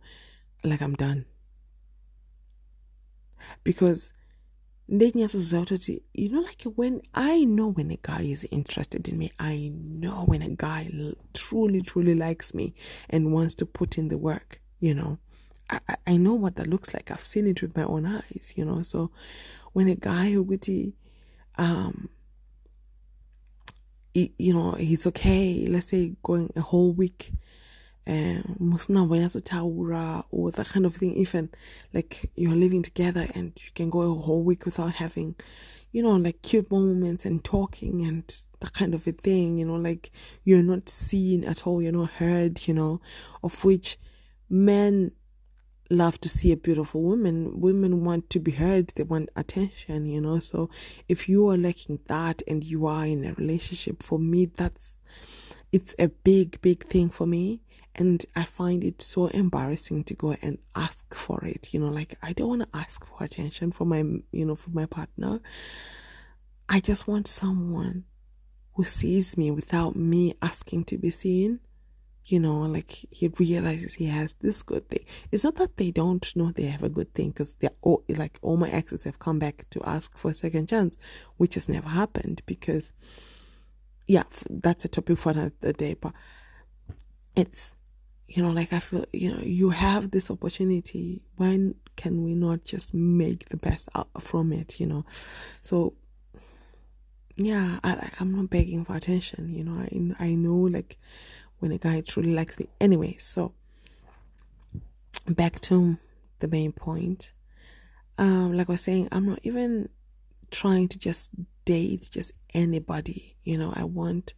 like 0.62 0.82
I'm 0.82 0.94
done. 0.94 1.24
Because 3.64 4.12
you 6.14 6.30
know 6.30 6.40
like 6.40 6.62
when 6.76 7.02
i 7.14 7.44
know 7.44 7.68
when 7.68 7.90
a 7.90 7.98
guy 8.00 8.22
is 8.22 8.48
interested 8.50 9.06
in 9.06 9.18
me 9.18 9.30
i 9.38 9.70
know 9.74 10.24
when 10.24 10.40
a 10.40 10.48
guy 10.48 10.90
truly 11.34 11.82
truly 11.82 12.14
likes 12.14 12.54
me 12.54 12.74
and 13.10 13.32
wants 13.32 13.54
to 13.54 13.66
put 13.66 13.98
in 13.98 14.08
the 14.08 14.16
work 14.16 14.60
you 14.80 14.94
know? 14.94 15.18
I, 15.70 15.80
I 16.06 16.16
know 16.16 16.34
what 16.34 16.56
that 16.56 16.66
looks 16.66 16.94
like. 16.94 17.10
I've 17.10 17.24
seen 17.24 17.46
it 17.46 17.60
with 17.60 17.76
my 17.76 17.82
own 17.84 18.06
eyes 18.06 18.52
you 18.56 18.64
know? 18.64 18.82
So 18.82 19.10
when 19.72 19.88
a 19.88 19.94
guy 19.94 20.32
who 20.32 20.92
um 21.56 22.08
you 24.14 24.52
know 24.52 24.72
he's 24.72 25.06
okay 25.06 25.66
let's 25.68 25.88
say 25.88 26.14
going 26.22 26.50
a 26.56 26.60
whole 26.60 26.92
week 26.92 27.32
Eh, 28.08 28.40
taura 29.44 30.24
or 30.30 30.50
that 30.50 30.66
kind 30.66 30.86
of 30.86 30.96
thing 30.96 31.12
even 31.12 31.50
like 31.92 32.30
you're 32.36 32.56
living 32.56 32.82
together 32.82 33.28
and 33.34 33.52
you 33.56 33.70
can 33.74 33.90
go 33.90 34.00
a 34.00 34.14
whole 34.14 34.42
week 34.42 34.64
without 34.64 34.94
having 34.94 35.34
you 35.92 36.02
know 36.02 36.12
like 36.12 36.40
cute 36.40 36.70
moments 36.70 37.26
and 37.26 37.44
talking 37.44 38.00
and 38.06 38.40
that 38.60 38.72
kind 38.72 38.94
of 38.94 39.06
a 39.06 39.12
thing 39.12 39.58
you 39.58 39.66
know 39.66 39.76
like 39.76 40.10
you're 40.42 40.62
not 40.62 40.88
seen 40.88 41.44
at 41.44 41.66
all 41.66 41.82
you're 41.82 41.92
not 41.92 42.12
heard 42.12 42.66
you 42.66 42.72
know 42.72 42.98
of 43.42 43.62
which 43.62 43.98
men 44.48 45.12
love 45.90 46.20
to 46.20 46.28
see 46.28 46.52
a 46.52 46.56
beautiful 46.56 47.02
woman. 47.02 47.60
Women 47.60 48.04
want 48.04 48.28
to 48.30 48.38
be 48.38 48.52
heard 48.52 48.88
they 48.88 49.02
want 49.04 49.30
attention 49.36 50.06
you 50.06 50.20
know. 50.20 50.38
So 50.38 50.70
if 51.08 51.28
you 51.28 51.48
are 51.48 51.56
lacking 51.56 52.00
that 52.06 52.42
and 52.46 52.62
you 52.62 52.86
are 52.86 53.06
in 53.06 53.24
a 53.24 53.32
relationship 53.34 54.02
for 54.02 54.18
me 54.18 54.46
that's 54.46 55.00
it's 55.72 55.94
a 55.98 56.08
big 56.08 56.60
big 56.60 56.86
thing 56.86 57.10
for 57.10 57.26
me 57.26 57.60
and 57.98 58.24
I 58.36 58.44
find 58.44 58.84
it 58.84 59.02
so 59.02 59.26
embarrassing 59.26 60.04
to 60.04 60.14
go 60.14 60.36
and 60.40 60.58
ask 60.76 61.12
for 61.14 61.44
it. 61.44 61.74
You 61.74 61.80
know, 61.80 61.88
like 61.88 62.16
I 62.22 62.32
don't 62.32 62.48
want 62.48 62.62
to 62.62 62.78
ask 62.78 63.04
for 63.04 63.24
attention 63.24 63.72
from 63.72 63.88
my, 63.88 63.98
you 64.30 64.46
know, 64.46 64.54
from 64.54 64.74
my 64.74 64.86
partner. 64.86 65.40
I 66.68 66.78
just 66.78 67.08
want 67.08 67.26
someone 67.26 68.04
who 68.74 68.84
sees 68.84 69.36
me 69.36 69.50
without 69.50 69.96
me 69.96 70.34
asking 70.40 70.84
to 70.86 70.98
be 70.98 71.10
seen. 71.10 71.58
You 72.24 72.38
know, 72.38 72.58
like 72.60 73.06
he 73.10 73.28
realizes 73.38 73.94
he 73.94 74.04
has 74.06 74.34
this 74.40 74.62
good 74.62 74.88
thing. 74.88 75.04
It's 75.32 75.44
not 75.44 75.56
that 75.56 75.76
they 75.76 75.90
don't 75.90 76.36
know 76.36 76.52
they 76.52 76.66
have 76.66 76.82
a 76.84 76.90
good 76.90 77.12
thing 77.14 77.30
because 77.30 77.54
they're 77.54 77.70
all 77.80 78.04
like 78.08 78.38
all 78.42 78.58
my 78.58 78.70
exes 78.70 79.04
have 79.04 79.18
come 79.18 79.38
back 79.40 79.64
to 79.70 79.82
ask 79.82 80.16
for 80.16 80.30
a 80.30 80.34
second 80.34 80.68
chance, 80.68 80.96
which 81.38 81.54
has 81.54 81.68
never 81.68 81.88
happened 81.88 82.42
because, 82.46 82.92
yeah, 84.08 84.24
that's 84.50 84.84
a 84.84 84.88
topic 84.88 85.18
for 85.18 85.30
another 85.30 85.72
day. 85.72 85.94
But 85.94 86.12
it's 87.36 87.72
you 88.28 88.42
know, 88.42 88.50
like 88.50 88.72
I 88.74 88.78
feel, 88.78 89.06
you 89.10 89.32
know, 89.32 89.40
you 89.40 89.70
have 89.70 90.10
this 90.10 90.30
opportunity. 90.30 91.22
When 91.36 91.74
can 91.96 92.22
we 92.22 92.34
not 92.34 92.62
just 92.64 92.92
make 92.92 93.48
the 93.48 93.56
best 93.56 93.88
out 93.94 94.08
from 94.20 94.52
it, 94.52 94.78
you 94.78 94.86
know? 94.86 95.06
So, 95.62 95.94
yeah, 97.36 97.80
I 97.82 97.94
like, 97.94 98.20
I'm 98.20 98.36
not 98.36 98.50
begging 98.50 98.84
for 98.84 98.94
attention, 98.94 99.54
you 99.54 99.64
know, 99.64 99.80
I, 99.80 100.26
I 100.26 100.34
know 100.34 100.56
like 100.56 100.98
when 101.60 101.72
a 101.72 101.78
guy 101.78 102.02
truly 102.02 102.34
likes 102.34 102.58
me. 102.58 102.68
Anyway, 102.80 103.16
so 103.18 103.54
back 105.26 105.60
to 105.62 105.96
the 106.40 106.48
main 106.48 106.72
point. 106.72 107.32
Um, 108.18 108.52
like 108.52 108.68
I 108.68 108.72
was 108.72 108.82
saying, 108.82 109.08
I'm 109.10 109.26
not 109.26 109.40
even 109.42 109.88
trying 110.50 110.88
to 110.88 110.98
just 110.98 111.30
date 111.64 112.08
just 112.10 112.32
anybody, 112.54 113.36
you 113.42 113.58
know, 113.58 113.72
I 113.74 113.84
want 113.84 114.34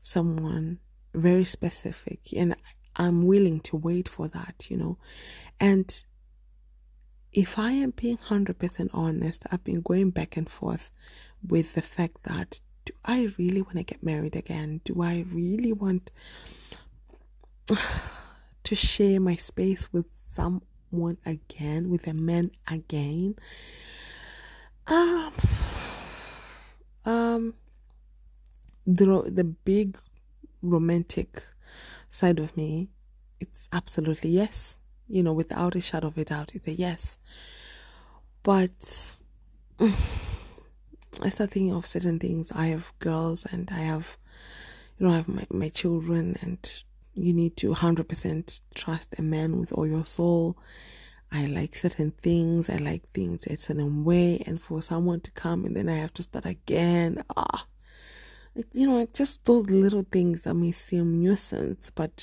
someone 0.00 0.78
very 1.14 1.44
specific 1.44 2.20
and 2.36 2.56
I'm 2.96 3.26
willing 3.26 3.60
to 3.60 3.76
wait 3.76 4.08
for 4.08 4.28
that, 4.28 4.66
you 4.68 4.76
know. 4.76 4.98
And 5.58 6.04
if 7.32 7.58
I 7.58 7.72
am 7.72 7.90
being 7.90 8.18
100% 8.18 8.90
honest, 8.92 9.44
I've 9.50 9.64
been 9.64 9.80
going 9.80 10.10
back 10.10 10.36
and 10.36 10.48
forth 10.48 10.90
with 11.46 11.74
the 11.74 11.82
fact 11.82 12.22
that 12.24 12.60
do 12.84 12.92
I 13.04 13.30
really 13.38 13.62
want 13.62 13.76
to 13.76 13.82
get 13.82 14.02
married 14.02 14.36
again? 14.36 14.82
Do 14.84 15.02
I 15.02 15.24
really 15.32 15.72
want 15.72 16.10
to 18.64 18.74
share 18.74 19.20
my 19.20 19.36
space 19.36 19.92
with 19.92 20.06
someone 20.26 21.18
again, 21.24 21.90
with 21.90 22.06
a 22.06 22.14
man 22.14 22.50
again. 22.68 23.36
Um, 24.86 25.32
um, 27.04 27.54
the 28.86 29.22
the 29.26 29.44
big 29.44 29.96
romantic 30.62 31.42
side 32.08 32.38
of 32.38 32.56
me, 32.56 32.88
it's 33.40 33.68
absolutely 33.72 34.30
yes. 34.30 34.76
You 35.08 35.22
know, 35.22 35.32
without 35.32 35.74
a 35.76 35.80
shadow 35.80 36.08
of 36.08 36.18
a 36.18 36.24
doubt, 36.24 36.52
it's 36.54 36.66
a 36.66 36.72
yes. 36.72 37.18
But 38.42 39.16
I 39.80 41.28
start 41.28 41.50
thinking 41.50 41.74
of 41.74 41.86
certain 41.86 42.18
things. 42.18 42.52
I 42.52 42.66
have 42.66 42.92
girls 42.98 43.46
and 43.50 43.68
I 43.70 43.80
have, 43.80 44.16
you 44.98 45.06
know, 45.06 45.12
I 45.12 45.16
have 45.16 45.28
my, 45.28 45.46
my 45.50 45.68
children, 45.68 46.36
and 46.40 46.58
you 47.14 47.32
need 47.32 47.56
to 47.58 47.72
100% 47.72 48.60
trust 48.74 49.14
a 49.18 49.22
man 49.22 49.58
with 49.58 49.72
all 49.72 49.86
your 49.86 50.06
soul. 50.06 50.56
I 51.34 51.46
like 51.46 51.74
certain 51.74 52.12
things, 52.12 52.70
I 52.70 52.76
like 52.76 53.10
things 53.10 53.44
a 53.48 53.56
certain 53.56 54.04
way, 54.04 54.40
and 54.46 54.62
for 54.62 54.80
someone 54.80 55.20
to 55.22 55.32
come 55.32 55.64
and 55.64 55.74
then 55.74 55.88
I 55.88 55.96
have 55.96 56.14
to 56.14 56.22
start 56.22 56.46
again, 56.46 57.24
ah, 57.36 57.66
you 58.70 58.86
know, 58.86 59.00
it's 59.00 59.18
just 59.18 59.44
those 59.44 59.68
little 59.68 60.06
things 60.12 60.42
that 60.42 60.54
may 60.54 60.70
seem 60.70 61.20
nuisance, 61.20 61.90
but 61.92 62.16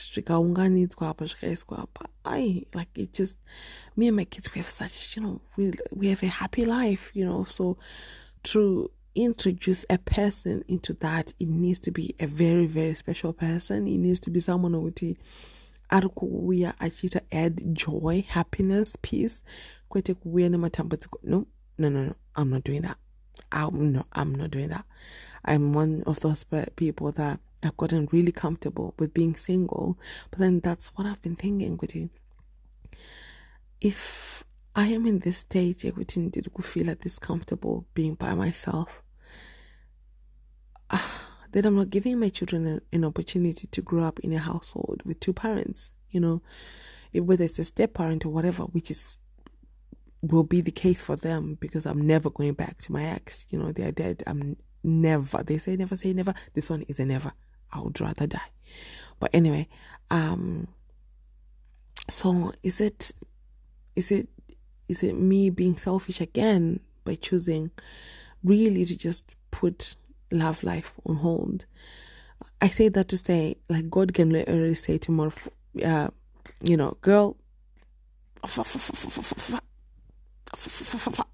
needs 0.69 0.95
I 2.23 2.63
like 2.73 2.87
it 2.95 3.13
just 3.13 3.37
me 3.97 4.07
and 4.07 4.15
my 4.15 4.23
kids 4.23 4.53
we 4.53 4.59
have 4.59 4.69
such, 4.69 5.17
you 5.17 5.23
know, 5.23 5.41
we 5.57 5.73
we 5.91 6.07
have 6.07 6.23
a 6.23 6.27
happy 6.27 6.63
life, 6.63 7.11
you 7.13 7.25
know, 7.25 7.43
so 7.43 7.77
to 8.43 8.89
introduce 9.13 9.83
a 9.89 9.97
person 9.97 10.63
into 10.69 10.93
that, 10.93 11.33
it 11.37 11.49
needs 11.49 11.79
to 11.79 11.91
be 11.91 12.15
a 12.21 12.27
very, 12.27 12.65
very 12.65 12.93
special 12.93 13.33
person. 13.33 13.87
It 13.87 13.97
needs 13.97 14.21
to 14.21 14.29
be 14.29 14.39
someone 14.39 14.73
who 14.73 14.89
are 16.65 16.73
actually 16.79 17.09
to 17.09 17.21
add 17.31 17.75
joy, 17.75 18.25
happiness, 18.27 18.95
peace. 19.01 19.43
No, 19.93 20.03
no, 21.23 21.45
no, 21.77 21.89
no. 21.89 22.15
I'm 22.35 22.49
not 22.49 22.63
doing 22.63 22.81
that. 22.83 22.97
I'm 23.51 23.91
no, 23.91 24.05
I'm 24.13 24.33
not 24.33 24.51
doing 24.51 24.69
that. 24.69 24.85
I'm 25.43 25.73
one 25.73 26.03
of 26.05 26.19
those 26.19 26.45
people 26.75 27.11
that 27.13 27.39
i've 27.63 27.77
gotten 27.77 28.07
really 28.11 28.31
comfortable 28.31 28.93
with 28.97 29.13
being 29.13 29.35
single. 29.35 29.99
But 30.29 30.39
then 30.39 30.61
that's 30.61 30.87
what 30.95 31.05
I've 31.05 31.21
been 31.21 31.35
thinking 31.35 31.77
you. 31.95 32.09
If 33.79 34.43
I 34.75 34.87
am 34.87 35.05
in 35.05 35.19
this 35.19 35.39
stage, 35.39 35.85
I 35.85 35.89
did 36.29 36.47
feel 36.63 36.89
at 36.89 37.01
this 37.01 37.19
comfortable 37.19 37.85
being 37.93 38.15
by 38.15 38.33
myself. 38.33 39.01
Ah, 40.89 41.30
then 41.51 41.65
I'm 41.65 41.75
not 41.75 41.89
giving 41.89 42.19
my 42.19 42.29
children 42.29 42.81
an, 42.91 43.03
opportunity 43.03 43.67
to 43.67 43.81
grow 43.81 44.03
up 44.03 44.19
in 44.19 44.33
a 44.33 44.39
household 44.39 45.01
with 45.05 45.19
two 45.19 45.33
parents, 45.33 45.91
you 46.09 46.19
know, 46.19 46.41
whether 47.13 47.43
it's 47.43 47.59
a 47.59 47.65
step 47.65 47.93
parent 47.93 48.25
or 48.25 48.29
whatever, 48.29 48.63
which 48.63 48.89
is 48.89 49.17
will 50.21 50.43
be 50.43 50.61
the 50.61 50.71
case 50.71 51.01
for 51.01 51.15
them 51.15 51.57
because 51.59 51.85
I'm 51.85 52.05
never 52.05 52.29
going 52.29 52.53
back 52.53 52.81
to 52.83 52.91
my 52.91 53.05
ex. 53.05 53.45
You 53.49 53.57
know, 53.57 53.71
they 53.71 53.83
are 53.83 53.91
dead. 53.91 54.23
I'm 54.27 54.55
never. 54.83 55.43
They 55.43 55.57
say 55.57 55.75
never 55.75 55.97
say 55.97 56.13
never. 56.13 56.33
This 56.53 56.69
one 56.69 56.83
is 56.83 56.99
a 56.99 57.05
never. 57.05 57.33
I 57.73 57.79
would 57.79 57.99
rather 57.99 58.27
die. 58.27 58.39
But 59.19 59.31
anyway, 59.33 59.67
um 60.09 60.67
so 62.09 62.51
is 62.63 62.81
it 62.81 63.11
is 63.95 64.11
it 64.11 64.27
is 64.87 65.03
it 65.03 65.17
me 65.17 65.49
being 65.49 65.77
selfish 65.77 66.19
again 66.19 66.79
by 67.05 67.15
choosing 67.15 67.71
really 68.43 68.85
to 68.85 68.95
just 68.95 69.35
put 69.51 69.95
love 70.31 70.63
life 70.63 70.93
on 71.05 71.17
hold? 71.17 71.65
I 72.59 72.67
say 72.67 72.89
that 72.89 73.07
to 73.09 73.17
say, 73.17 73.57
like, 73.69 73.89
God 73.89 74.13
can 74.13 74.29
literally 74.29 74.75
say 74.75 74.97
tomorrow, 74.97 75.33
uh, 75.83 76.09
you 76.63 76.77
know, 76.77 76.97
girl, 77.01 77.37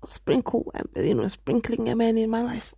sprinkle, 0.06 0.72
you 0.96 1.14
know, 1.14 1.28
sprinkling 1.28 1.90
a 1.90 1.96
man 1.96 2.18
in 2.18 2.30
my 2.30 2.42
life. 2.42 2.74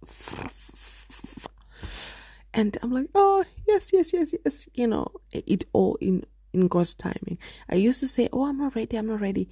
And 2.53 2.77
I'm 2.82 2.91
like, 2.91 3.08
oh, 3.13 3.43
yes, 3.67 3.91
yes, 3.93 4.13
yes, 4.13 4.34
yes. 4.43 4.67
You 4.73 4.88
know, 4.88 5.08
it 5.32 5.65
all 5.73 5.95
in, 6.01 6.25
in 6.53 6.67
God's 6.67 6.93
timing. 6.93 7.38
I 7.69 7.75
used 7.75 7.99
to 7.99 8.08
say, 8.08 8.29
oh, 8.34 8.45
I'm 8.45 8.58
not 8.58 8.75
ready, 8.75 8.97
I'm 8.97 9.08
not 9.08 9.21
ready. 9.21 9.49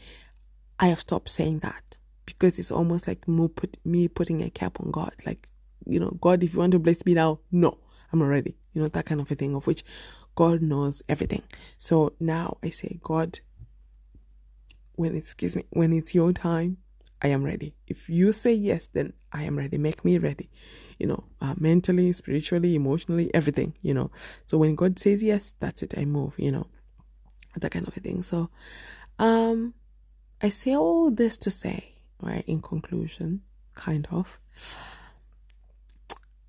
I 0.80 0.88
have 0.88 1.02
stopped 1.02 1.30
saying 1.30 1.60
that 1.60 1.98
because 2.26 2.60
it's 2.60 2.72
almost 2.72 3.08
like 3.08 3.26
put, 3.56 3.78
me 3.86 4.08
putting 4.08 4.42
a 4.42 4.50
cap 4.50 4.80
on 4.80 4.92
God. 4.92 5.14
Like, 5.26 5.50
you 5.88 6.00
know, 6.00 6.18
God, 6.22 6.44
if 6.44 6.54
you 6.54 6.60
want 6.60 6.72
to 6.74 6.80
bless 6.80 7.06
me 7.06 7.14
now, 7.14 7.40
no, 7.52 7.78
I'm 8.12 8.20
not 8.20 8.26
ready. 8.26 8.58
You 8.74 8.82
know, 8.82 8.88
that 8.88 9.06
kind 9.06 9.22
of 9.22 9.32
a 9.32 9.36
thing, 9.36 9.56
of 9.56 9.68
which 9.68 9.84
God 10.36 10.62
knows 10.62 11.02
everything. 11.10 11.44
So 11.78 12.14
now 12.20 12.58
I 12.64 12.70
say, 12.70 13.00
God, 13.02 13.40
when 14.94 15.16
it's, 15.16 15.28
excuse 15.28 15.56
me, 15.56 15.64
when 15.72 15.94
it's 15.94 16.14
your 16.14 16.34
time, 16.34 16.78
I 17.22 17.30
am 17.30 17.44
ready. 17.44 17.74
If 17.88 18.10
you 18.10 18.32
say 18.32 18.54
yes, 18.54 18.90
then 18.94 19.14
I 19.32 19.44
am 19.44 19.58
ready. 19.58 19.78
Make 19.78 20.06
me 20.06 20.18
ready, 20.20 20.50
you 21.00 21.08
know, 21.08 21.24
uh, 21.42 21.56
mentally, 21.58 22.14
spiritually, 22.14 22.76
emotionally, 22.76 23.34
everything, 23.34 23.74
you 23.82 23.94
know. 23.94 24.12
So 24.46 24.58
when 24.58 24.76
God 24.76 25.00
says 25.00 25.24
yes, 25.24 25.54
that's 25.60 25.82
it. 25.82 25.96
I 25.98 26.06
move, 26.06 26.36
you 26.38 26.52
know, 26.52 26.68
that 27.56 27.72
kind 27.72 27.88
of 27.88 27.98
a 27.98 28.00
thing. 28.00 28.22
So, 28.22 28.50
um, 29.18 29.74
I 30.42 30.50
say 30.50 30.76
all 30.76 31.10
this 31.10 31.38
to 31.38 31.50
say, 31.50 31.96
right, 32.22 32.44
in 32.46 32.62
conclusion, 32.62 33.42
kind 33.74 34.08
of, 34.12 34.40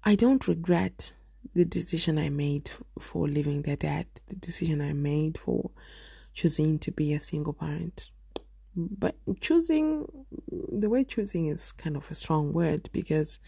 I 0.08 0.14
don't 0.14 0.48
regret 0.48 1.12
the 1.54 1.66
decision 1.66 2.18
I 2.18 2.30
made 2.30 2.70
for 2.98 3.28
leaving 3.28 3.60
their 3.60 3.76
dad, 3.76 4.06
the 4.28 4.36
decision 4.36 4.80
I 4.80 4.94
made 4.94 5.36
for 5.36 5.70
choosing 6.32 6.78
to 6.78 6.90
be 6.90 7.12
a 7.12 7.20
single 7.20 7.52
parent. 7.52 8.08
But 8.74 9.16
choosing, 9.42 10.06
the 10.50 10.88
way 10.88 11.04
choosing 11.04 11.48
is 11.48 11.72
kind 11.72 11.94
of 11.94 12.10
a 12.10 12.14
strong 12.14 12.54
word 12.54 12.88
because 12.90 13.38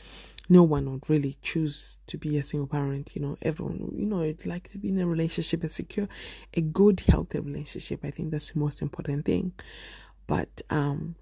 no 0.50 0.62
one 0.62 0.90
would 0.90 1.08
really 1.08 1.38
choose 1.40 1.96
to 2.08 2.18
be 2.18 2.36
a 2.36 2.42
single 2.42 2.66
parent. 2.66 3.12
You 3.14 3.22
know, 3.22 3.38
everyone, 3.40 3.94
you 3.96 4.04
know, 4.04 4.20
it's 4.20 4.44
like 4.44 4.68
to 4.72 4.76
be 4.78 4.90
in 4.90 5.00
a 5.00 5.06
relationship, 5.06 5.64
a 5.64 5.68
secure, 5.70 6.08
a 6.52 6.60
good, 6.60 7.00
healthy 7.08 7.40
relationship. 7.40 8.00
I 8.04 8.10
think 8.10 8.32
that's 8.32 8.50
the 8.50 8.58
most 8.58 8.82
important 8.82 9.24
thing. 9.24 9.54
But 10.26 10.60
um, 10.68 11.14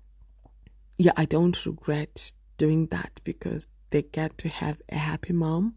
yeah, 0.97 1.13
I 1.17 1.27
don't 1.27 1.65
regret 1.65 2.33
doing 2.57 2.87
that 2.87 3.21
because 3.23 3.69
they 3.91 4.03
get 4.03 4.39
to 4.39 4.49
have 4.49 4.81
a 4.89 4.97
happy 4.97 5.33
mom. 5.33 5.75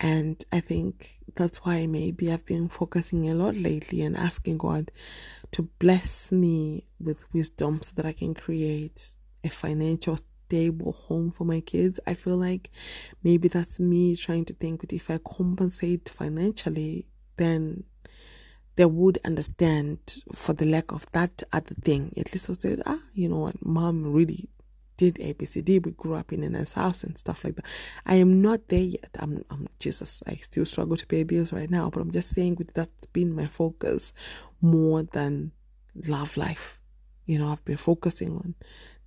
And 0.00 0.42
I 0.50 0.60
think 0.60 1.20
that's 1.36 1.58
why 1.58 1.86
maybe 1.86 2.32
I've 2.32 2.46
been 2.46 2.68
focusing 2.68 3.30
a 3.30 3.34
lot 3.34 3.56
lately 3.56 4.02
and 4.02 4.16
asking 4.16 4.58
God 4.58 4.90
to 5.52 5.62
bless 5.78 6.32
me 6.32 6.86
with 6.98 7.32
wisdom 7.32 7.80
so 7.82 7.92
that 7.96 8.06
I 8.06 8.12
can 8.12 8.34
create 8.34 9.10
a 9.44 9.48
financial 9.48 10.16
stable 10.46 10.92
home 10.92 11.30
for 11.30 11.44
my 11.44 11.60
kids. 11.60 12.00
I 12.06 12.14
feel 12.14 12.36
like 12.36 12.70
maybe 13.22 13.48
that's 13.48 13.78
me 13.78 14.16
trying 14.16 14.44
to 14.46 14.54
think 14.54 14.80
that 14.80 14.92
if 14.92 15.10
I 15.10 15.18
compensate 15.18 16.08
financially, 16.08 17.06
then 17.36 17.84
they 18.76 18.84
would 18.84 19.18
understand 19.24 19.98
for 20.34 20.52
the 20.52 20.64
lack 20.64 20.90
of 20.92 21.06
that 21.12 21.42
other 21.52 21.74
thing. 21.82 22.12
At 22.16 22.32
least 22.32 22.50
I 22.50 22.54
said, 22.54 22.82
ah, 22.86 23.00
you 23.12 23.28
know 23.28 23.38
what, 23.38 23.64
mom 23.64 24.12
really 24.12 24.48
did 24.96 25.16
ABCD. 25.16 25.84
We 25.84 25.92
grew 25.92 26.14
up 26.14 26.32
in 26.32 26.42
a 26.42 26.48
nice 26.48 26.72
house 26.72 27.02
and 27.02 27.16
stuff 27.18 27.44
like 27.44 27.56
that. 27.56 27.66
I 28.06 28.16
am 28.16 28.40
not 28.42 28.68
there 28.68 28.80
yet. 28.80 29.10
I'm, 29.18 29.44
I'm 29.50 29.68
Jesus. 29.78 30.22
I 30.26 30.36
still 30.36 30.66
struggle 30.66 30.96
to 30.96 31.06
pay 31.06 31.22
bills 31.24 31.52
right 31.52 31.70
now, 31.70 31.90
but 31.90 32.00
I'm 32.00 32.10
just 32.10 32.30
saying 32.30 32.56
with 32.56 32.72
that's 32.74 33.06
been 33.06 33.34
my 33.34 33.46
focus 33.46 34.12
more 34.60 35.02
than 35.02 35.52
love 36.06 36.36
life. 36.36 36.78
You 37.26 37.38
know, 37.38 37.50
I've 37.50 37.64
been 37.64 37.76
focusing 37.76 38.36
on, 38.36 38.54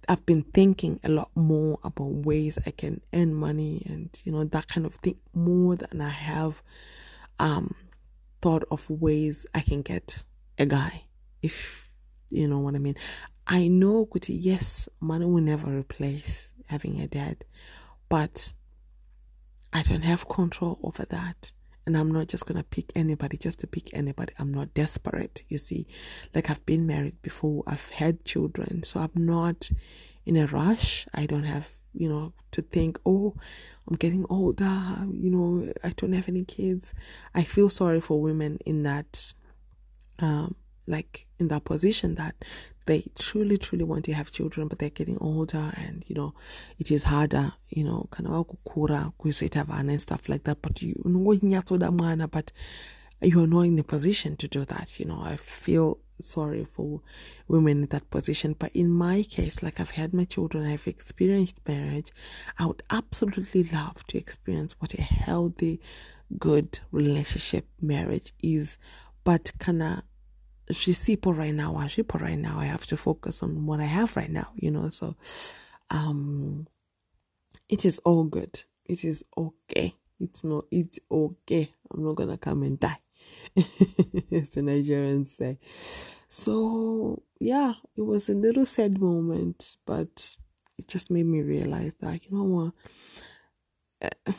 I've 0.10 0.26
been 0.26 0.44
thinking 0.44 1.00
a 1.04 1.10
lot 1.10 1.30
more 1.36 1.80
about 1.84 2.26
ways 2.26 2.58
I 2.66 2.72
can 2.72 3.02
earn 3.14 3.34
money 3.34 3.84
and, 3.86 4.10
you 4.24 4.32
know, 4.32 4.44
that 4.44 4.68
kind 4.68 4.86
of 4.86 4.96
thing 4.96 5.18
more 5.34 5.76
than 5.76 6.02
I 6.02 6.10
have, 6.10 6.62
um, 7.40 7.76
thought 8.42 8.64
of 8.72 8.90
ways 8.90 9.46
I 9.54 9.62
can 9.62 9.82
get 9.82 10.24
a 10.58 10.66
guy, 10.66 11.04
if 11.42 11.90
you 12.30 12.48
know 12.48 12.60
what 12.60 12.76
I 12.76 12.80
mean. 12.80 12.96
I 13.48 13.68
know, 13.68 14.06
Kuti, 14.06 14.38
yes, 14.40 14.90
money 15.00 15.26
will 15.26 15.42
never 15.42 15.68
replace 15.68 16.52
having 16.68 17.00
a 17.00 17.08
dad, 17.08 17.46
but 18.10 18.52
I 19.72 19.84
don't 19.84 20.02
have 20.04 20.28
control 20.28 20.80
over 20.84 21.06
that. 21.06 21.52
And 21.86 21.96
I'm 21.96 22.12
not 22.12 22.28
just 22.28 22.46
going 22.46 22.58
to 22.58 22.66
pick 22.66 22.92
anybody 22.96 23.38
just 23.38 23.62
to 23.62 23.68
pick 23.68 23.94
anybody. 23.94 24.34
I'm 24.38 24.54
not 24.54 24.74
desperate, 24.74 25.44
you 25.48 25.58
see. 25.58 25.88
Like 26.36 26.50
I've 26.50 26.66
been 26.66 26.86
married 26.86 27.22
before, 27.22 27.64
I've 27.66 27.90
had 27.92 28.26
children, 28.26 28.84
so 28.84 29.00
I'm 29.00 29.26
not 29.26 29.72
in 30.26 30.36
a 30.36 30.48
rush. 30.48 31.08
I 31.14 31.26
don't 31.26 31.46
have 31.46 31.70
you 31.98 32.08
know, 32.08 32.32
to 32.52 32.62
think, 32.62 33.00
oh, 33.06 33.34
I'm 33.88 33.96
getting 33.96 34.26
older, 34.30 34.98
you 35.12 35.32
know, 35.32 35.72
I 35.84 35.90
don't 35.90 36.14
have 36.14 36.30
any 36.30 36.46
kids. 36.46 36.94
I 37.34 37.44
feel 37.44 37.70
sorry 37.70 38.02
for 38.02 38.22
women 38.22 38.60
in 38.66 38.84
that, 38.84 39.34
um, 40.20 40.56
like 40.86 41.26
in 41.40 41.48
that 41.48 41.64
position 41.64 42.16
that 42.16 42.36
they 42.88 43.04
truly, 43.16 43.58
truly 43.58 43.84
want 43.84 44.06
to 44.06 44.14
have 44.14 44.32
children, 44.32 44.68
but 44.68 44.80
they're 44.80 44.90
getting 44.90 45.18
older 45.20 45.72
and, 45.76 46.04
you 46.08 46.16
know, 46.16 46.34
it 46.80 46.90
is 46.90 47.04
harder, 47.04 47.54
you 47.70 47.84
know, 47.84 48.08
kind 48.12 48.28
of 48.28 48.48
kukura, 48.48 49.14
kuisita 49.20 49.66
and 49.70 50.02
stuff 50.02 50.28
like 50.28 50.44
that. 50.44 50.62
But 50.62 50.82
you 50.82 50.96
know, 51.06 52.28
but 52.28 52.52
you 53.22 53.44
are 53.44 53.48
not 53.48 53.62
in 53.62 53.80
a 53.80 53.84
position 53.84 54.38
to 54.38 54.48
do 54.48 54.66
that. 54.66 55.00
You 55.00 55.06
know, 55.06 55.22
I 55.22 55.36
feel 55.36 56.00
sorry 56.22 56.66
for 56.66 57.02
women 57.48 57.84
in 57.84 57.86
that 57.88 58.10
position. 58.10 58.56
But 58.58 58.76
in 58.76 58.90
my 58.90 59.24
case, 59.24 59.62
like 59.62 59.80
I've 59.80 59.92
had 59.92 60.14
my 60.14 60.26
children, 60.26 60.66
I've 60.66 60.88
experienced 60.88 61.58
marriage. 61.68 62.12
I 62.58 62.66
would 62.66 62.84
absolutely 62.90 63.64
love 63.64 64.06
to 64.08 64.18
experience 64.18 64.76
what 64.80 64.94
a 64.94 65.02
healthy, 65.02 65.82
good 66.38 66.80
relationship 66.92 67.68
marriage 67.82 68.34
is. 68.42 68.78
But 69.24 69.52
kinda 69.60 70.04
she's 70.04 70.17
people 71.06 71.34
right 71.34 71.54
now, 71.54 71.88
people 71.88 72.20
right 72.20 72.38
now. 72.38 72.60
I 72.60 72.66
have 72.66 72.86
to 72.88 72.98
focus 72.98 73.44
on 73.44 73.66
what 73.66 73.80
I 73.80 73.86
have 73.86 74.16
right 74.16 74.32
now, 74.32 74.52
you 74.56 74.72
know. 74.72 74.90
So 74.90 75.16
um 75.90 76.68
it 77.70 77.86
is 77.86 78.00
all 78.00 78.24
good. 78.24 78.64
It 78.86 79.04
is 79.04 79.24
okay. 79.38 79.96
It's 80.20 80.44
not 80.44 80.66
it's 80.72 81.00
okay. 81.10 81.74
I'm 81.92 82.04
not 82.04 82.16
gonna 82.16 82.38
come 82.38 82.64
and 82.64 82.80
die. 82.80 83.00
as 83.58 84.50
the 84.50 84.62
Nigerians 84.62 85.28
say. 85.28 85.58
So 86.30 87.24
yeah, 87.40 87.74
it 87.96 88.02
was 88.02 88.30
a 88.30 88.34
little 88.34 88.66
sad 88.66 89.00
moment, 89.00 89.78
but 89.86 90.36
it 90.78 90.88
just 90.88 91.10
made 91.10 91.26
me 91.26 91.42
realize 91.42 91.96
that 92.02 92.26
you 92.26 92.38
know 92.38 92.44
what, 92.44 92.74
uh, 94.28 94.34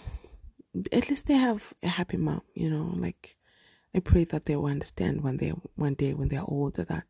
at 0.92 1.08
least 1.08 1.26
they 1.26 1.34
have 1.34 1.72
a 1.82 1.88
happy 1.88 2.16
mom. 2.16 2.42
You 2.54 2.70
know, 2.70 2.92
like 2.96 3.37
I 3.94 4.00
pray 4.00 4.24
that 4.24 4.44
they 4.46 4.56
will 4.56 4.66
understand 4.66 5.22
when 5.22 5.38
they 5.38 5.50
one 5.76 5.94
day 5.94 6.14
when 6.14 6.28
they're 6.28 6.44
older 6.46 6.84
that 6.84 7.04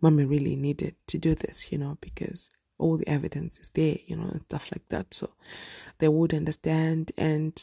mommy 0.00 0.24
really 0.24 0.56
needed 0.56 0.94
to 1.08 1.18
do 1.18 1.34
this. 1.34 1.72
You 1.72 1.78
know, 1.78 1.98
because 2.00 2.50
all 2.78 2.96
the 2.96 3.08
evidence 3.08 3.58
is 3.58 3.70
there. 3.70 3.96
You 4.06 4.16
know, 4.16 4.28
and 4.28 4.42
stuff 4.42 4.70
like 4.72 4.88
that. 4.88 5.14
So 5.14 5.30
they 5.98 6.08
would 6.08 6.34
understand, 6.34 7.12
and 7.16 7.60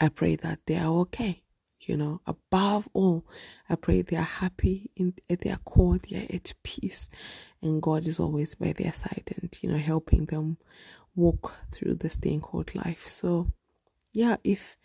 I 0.00 0.08
pray 0.08 0.36
that 0.36 0.60
they 0.66 0.76
are 0.76 0.92
okay 1.00 1.42
you 1.80 1.96
know 1.96 2.20
above 2.26 2.88
all 2.92 3.24
i 3.68 3.74
pray 3.74 4.02
they 4.02 4.16
are 4.16 4.22
happy 4.22 4.90
in 4.96 5.14
at 5.28 5.40
their 5.40 5.56
core 5.64 5.98
they 5.98 6.18
are 6.18 6.34
at 6.34 6.52
peace 6.62 7.08
and 7.62 7.82
god 7.82 8.06
is 8.06 8.18
always 8.18 8.54
by 8.54 8.72
their 8.72 8.92
side 8.92 9.34
and 9.40 9.58
you 9.62 9.68
know 9.68 9.78
helping 9.78 10.26
them 10.26 10.56
walk 11.14 11.52
through 11.70 11.94
this 11.94 12.16
thing 12.16 12.40
called 12.40 12.74
life 12.74 13.08
so 13.08 13.50
yeah 14.12 14.36
if 14.44 14.76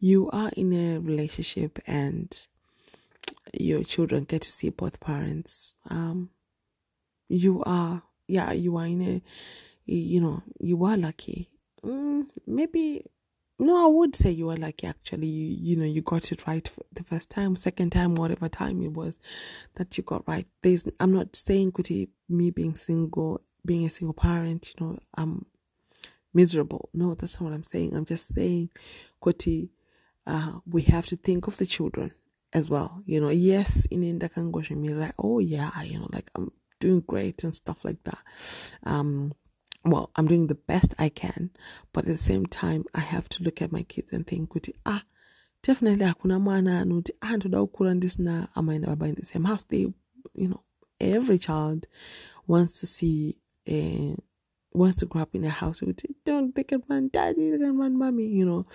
you 0.00 0.30
are 0.30 0.50
in 0.56 0.72
a 0.72 0.98
relationship 0.98 1.78
and 1.86 2.46
your 3.52 3.84
children 3.84 4.24
get 4.24 4.42
to 4.42 4.50
see 4.50 4.70
both 4.70 4.98
parents 5.00 5.74
um 5.88 6.30
you 7.28 7.62
are 7.64 8.02
yeah 8.26 8.52
you 8.52 8.76
are 8.76 8.86
in 8.86 9.02
a 9.02 9.22
you 9.86 10.20
know 10.20 10.42
you 10.58 10.82
are 10.84 10.96
lucky 10.96 11.50
mm, 11.84 12.24
maybe 12.46 13.04
no, 13.60 13.84
I 13.84 13.88
would 13.88 14.16
say 14.16 14.30
you 14.30 14.46
were 14.46 14.56
lucky 14.56 14.86
actually. 14.86 15.26
You, 15.26 15.56
you 15.60 15.76
know, 15.76 15.84
you 15.84 16.00
got 16.00 16.32
it 16.32 16.46
right 16.46 16.68
the 16.94 17.04
first 17.04 17.28
time, 17.28 17.56
second 17.56 17.90
time, 17.90 18.14
whatever 18.14 18.48
time 18.48 18.80
it 18.82 18.94
was 18.94 19.18
that 19.74 19.98
you 19.98 20.02
got 20.02 20.26
right. 20.26 20.46
There's, 20.62 20.84
I'm 20.98 21.12
not 21.12 21.36
saying, 21.36 21.72
Kuti, 21.72 22.08
me 22.26 22.50
being 22.50 22.74
single, 22.74 23.42
being 23.66 23.84
a 23.84 23.90
single 23.90 24.14
parent, 24.14 24.72
you 24.72 24.86
know, 24.86 24.98
I'm 25.14 25.44
miserable. 26.32 26.88
No, 26.94 27.14
that's 27.14 27.38
not 27.38 27.50
what 27.50 27.54
I'm 27.54 27.62
saying. 27.62 27.94
I'm 27.94 28.06
just 28.06 28.34
saying, 28.34 28.70
Kuti, 29.22 29.68
uh, 30.26 30.52
we 30.66 30.82
have 30.82 31.06
to 31.06 31.16
think 31.16 31.46
of 31.46 31.56
the 31.56 31.66
children 31.66 32.12
as 32.52 32.68
well. 32.70 33.02
You 33.06 33.20
know, 33.20 33.28
yes, 33.30 33.86
in 33.86 34.02
Indakangoshi, 34.02 34.76
me 34.76 34.90
like, 34.90 35.14
oh 35.18 35.38
yeah, 35.38 35.70
you 35.82 35.98
know, 35.98 36.08
like 36.12 36.30
I'm 36.34 36.52
doing 36.80 37.00
great 37.00 37.44
and 37.44 37.54
stuff 37.54 37.84
like 37.84 38.02
that. 38.04 38.18
Um, 38.84 39.32
well, 39.84 40.10
I'm 40.16 40.26
doing 40.26 40.46
the 40.46 40.54
best 40.54 40.94
I 40.98 41.08
can, 41.08 41.50
but 41.92 42.04
at 42.04 42.08
the 42.08 42.18
same 42.18 42.46
time, 42.46 42.84
I 42.94 43.00
have 43.00 43.28
to 43.30 43.42
look 43.42 43.62
at 43.62 43.72
my 43.72 43.82
kids 43.82 44.12
and 44.12 44.26
think, 44.26 44.50
ah, 44.84 45.02
definitely 45.62 46.06
hakuna 46.06 46.38
mwana 46.38 46.80
anuti 46.80 47.12
ah 47.20 47.36
ndoda 47.36 47.60
kukura 47.60 47.94
ndisina 47.94 48.48
amaina 48.54 48.86
baba 48.86 49.08
in 49.08 49.14
the 49.14 49.24
same 49.24 49.48
house. 49.48 49.64
They, 49.68 49.92
you 50.34 50.48
know, 50.48 50.60
every 51.00 51.38
child 51.38 51.86
wants 52.46 52.80
to 52.80 52.86
see 52.86 53.36
uh, 53.68 54.16
wants 54.72 54.96
to 54.96 55.06
grow 55.06 55.22
up 55.22 55.34
in 55.34 55.44
a 55.44 55.50
house 55.50 55.82
with 55.82 56.04
don't 56.24 56.54
they 56.54 56.64
can 56.64 56.82
run 56.88 57.08
daddy, 57.12 57.50
they 57.50 57.58
can 57.58 57.76
run 57.78 57.98
mommy, 57.98 58.26
you 58.26 58.44
know. 58.44 58.66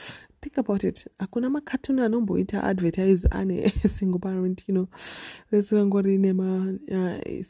Think 0.42 0.58
about 0.58 0.84
it. 0.84 1.06
Hakuna 1.20 1.50
makatuni 1.50 2.02
anomboita 2.02 2.64
advertise 2.64 3.26
ane 3.32 3.72
single 3.88 4.20
parent, 4.20 4.64
you 4.68 4.74
know. 4.74 4.90
It's 5.52 5.72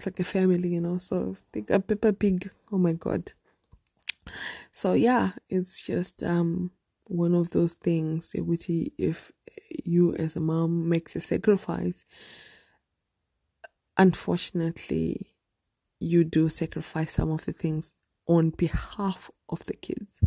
like 0.06 0.20
a 0.20 0.24
family, 0.24 0.70
you 0.70 0.82
know. 0.82 0.98
So 1.00 1.36
think 1.52 1.70
a 1.70 1.80
Peppa 1.80 2.14
Pig. 2.14 2.50
Oh 2.72 2.78
my 2.78 2.94
god 2.94 3.34
so 4.72 4.94
yeah 4.94 5.32
it's 5.50 5.86
just 5.86 6.24
um 6.24 6.72
one 7.08 7.36
of 7.36 7.52
those 7.52 7.74
things 7.74 8.32
if 8.34 9.32
you 9.84 10.16
as 10.16 10.36
a 10.36 10.40
mom 10.40 10.90
makes 10.90 11.16
a 11.16 11.20
sacrifice 11.20 12.04
unfortunately 13.98 15.34
you 16.00 16.24
do 16.24 16.50
sacrifice 16.50 17.14
some 17.14 17.32
of 17.32 17.46
the 17.46 17.54
things 17.54 17.92
on 18.28 18.50
behalf 18.52 19.30
of 19.50 19.66
the 19.66 19.74
kids 19.74 20.20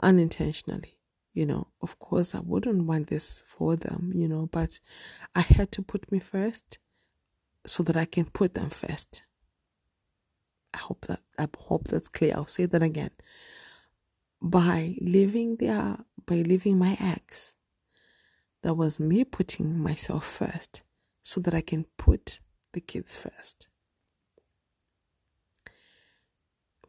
unintentionally 0.00 0.98
you 1.32 1.46
know 1.46 1.68
of 1.80 1.98
course 1.98 2.34
i 2.34 2.40
wouldn't 2.40 2.84
want 2.84 3.08
this 3.08 3.42
for 3.46 3.76
them 3.76 4.12
you 4.14 4.28
know 4.28 4.48
but 4.52 4.78
i 5.34 5.40
had 5.40 5.70
to 5.72 5.82
put 5.82 6.10
me 6.12 6.18
first 6.18 6.78
so 7.66 7.82
that 7.82 7.96
i 7.96 8.04
can 8.04 8.24
put 8.24 8.54
them 8.54 8.70
first 8.70 9.22
I 10.74 10.78
hope 10.78 11.06
that 11.06 11.20
I 11.38 11.48
hope 11.58 11.88
that's 11.88 12.08
clear. 12.08 12.34
I'll 12.34 12.46
say 12.46 12.66
that 12.66 12.82
again. 12.82 13.10
By 14.40 14.94
leaving 15.00 15.56
there, 15.56 15.98
by 16.26 16.36
leaving 16.36 16.78
my 16.78 16.96
ex, 17.00 17.54
that 18.62 18.74
was 18.74 19.00
me 19.00 19.24
putting 19.24 19.78
myself 19.78 20.24
first 20.24 20.82
so 21.22 21.40
that 21.40 21.54
I 21.54 21.60
can 21.60 21.86
put 21.96 22.40
the 22.72 22.80
kids 22.80 23.16
first. 23.16 23.68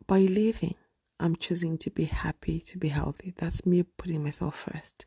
By 0.09 0.21
leaving, 0.21 0.73
I'm 1.19 1.35
choosing 1.35 1.77
to 1.77 1.91
be 1.91 2.05
happy, 2.05 2.61
to 2.61 2.79
be 2.79 2.87
healthy. 2.87 3.31
That's 3.37 3.63
me 3.63 3.83
putting 3.83 4.23
myself 4.23 4.55
first. 4.55 5.05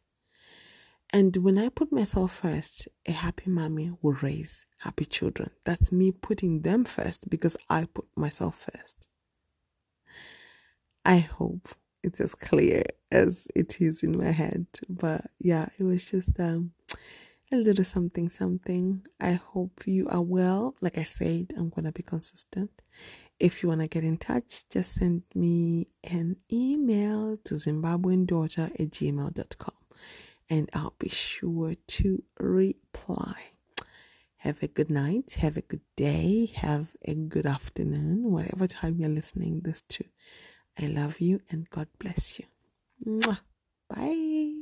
And 1.13 1.37
when 1.39 1.59
I 1.59 1.71
put 1.71 1.91
myself 1.91 2.33
first, 2.33 2.87
a 3.05 3.11
happy 3.11 3.51
mommy 3.51 3.91
will 4.01 4.13
raise 4.13 4.65
happy 4.79 5.05
children. 5.05 5.51
That's 5.65 5.91
me 5.91 6.13
putting 6.13 6.63
them 6.63 6.85
first 6.85 7.29
because 7.29 7.57
I 7.69 7.87
put 7.93 8.07
myself 8.15 8.69
first. 8.71 9.09
I 11.05 11.19
hope 11.19 11.71
it's 12.05 12.21
as 12.21 12.37
clear 12.37 12.85
as 13.11 13.49
it 13.57 13.81
is 13.81 14.05
in 14.05 14.17
my 14.17 14.31
head. 14.31 14.69
But 14.89 15.23
yeah, 15.41 15.67
it 15.79 15.83
was 15.83 16.05
just 16.05 16.39
um, 16.39 16.75
a 17.53 17.57
little 17.57 17.85
something, 17.85 18.29
something. 18.29 19.07
I 19.21 19.33
hope 19.33 19.83
you 19.87 20.09
are 20.09 20.23
well. 20.23 20.75
Like 20.81 20.99
I 20.99 21.05
said, 21.05 21.53
I'm 21.57 21.69
going 21.69 21.85
to 21.85 21.93
be 21.93 22.03
consistent. 22.03 22.71
If 23.39 23.63
you 23.63 23.69
want 23.69 23.81
to 23.83 23.89
get 23.89 24.05
in 24.05 24.17
touch, 24.17 24.65
just 24.71 24.95
send 24.95 25.23
me 25.35 25.89
an 26.05 26.37
email 26.53 27.37
to 27.45 27.55
zimbabweandaughter 27.55 28.73
at 28.81 28.91
gmail.com 28.91 29.75
and 30.49 30.71
I'll 30.73 30.95
be 30.99 31.09
sure 31.09 31.75
to 31.75 32.23
reply. 32.39 33.35
Have 34.39 34.63
a 34.63 34.69
good 34.69 34.91
night, 34.91 35.37
have 35.39 35.57
a 35.57 35.63
good 35.63 35.87
day, 35.97 36.53
have 36.57 36.97
a 37.05 37.15
good 37.15 37.47
afternoon, 37.47 38.31
whatever 38.31 38.67
time 38.67 38.97
you're 38.99 39.09
listening 39.09 39.61
this 39.61 39.83
to. 39.91 40.05
I 40.79 40.87
love 40.87 41.21
you 41.21 41.41
and 41.51 41.71
God 41.71 41.89
bless 41.99 42.39
you. 42.39 42.47
Mwah. 43.07 43.41
Bye. 43.89 44.62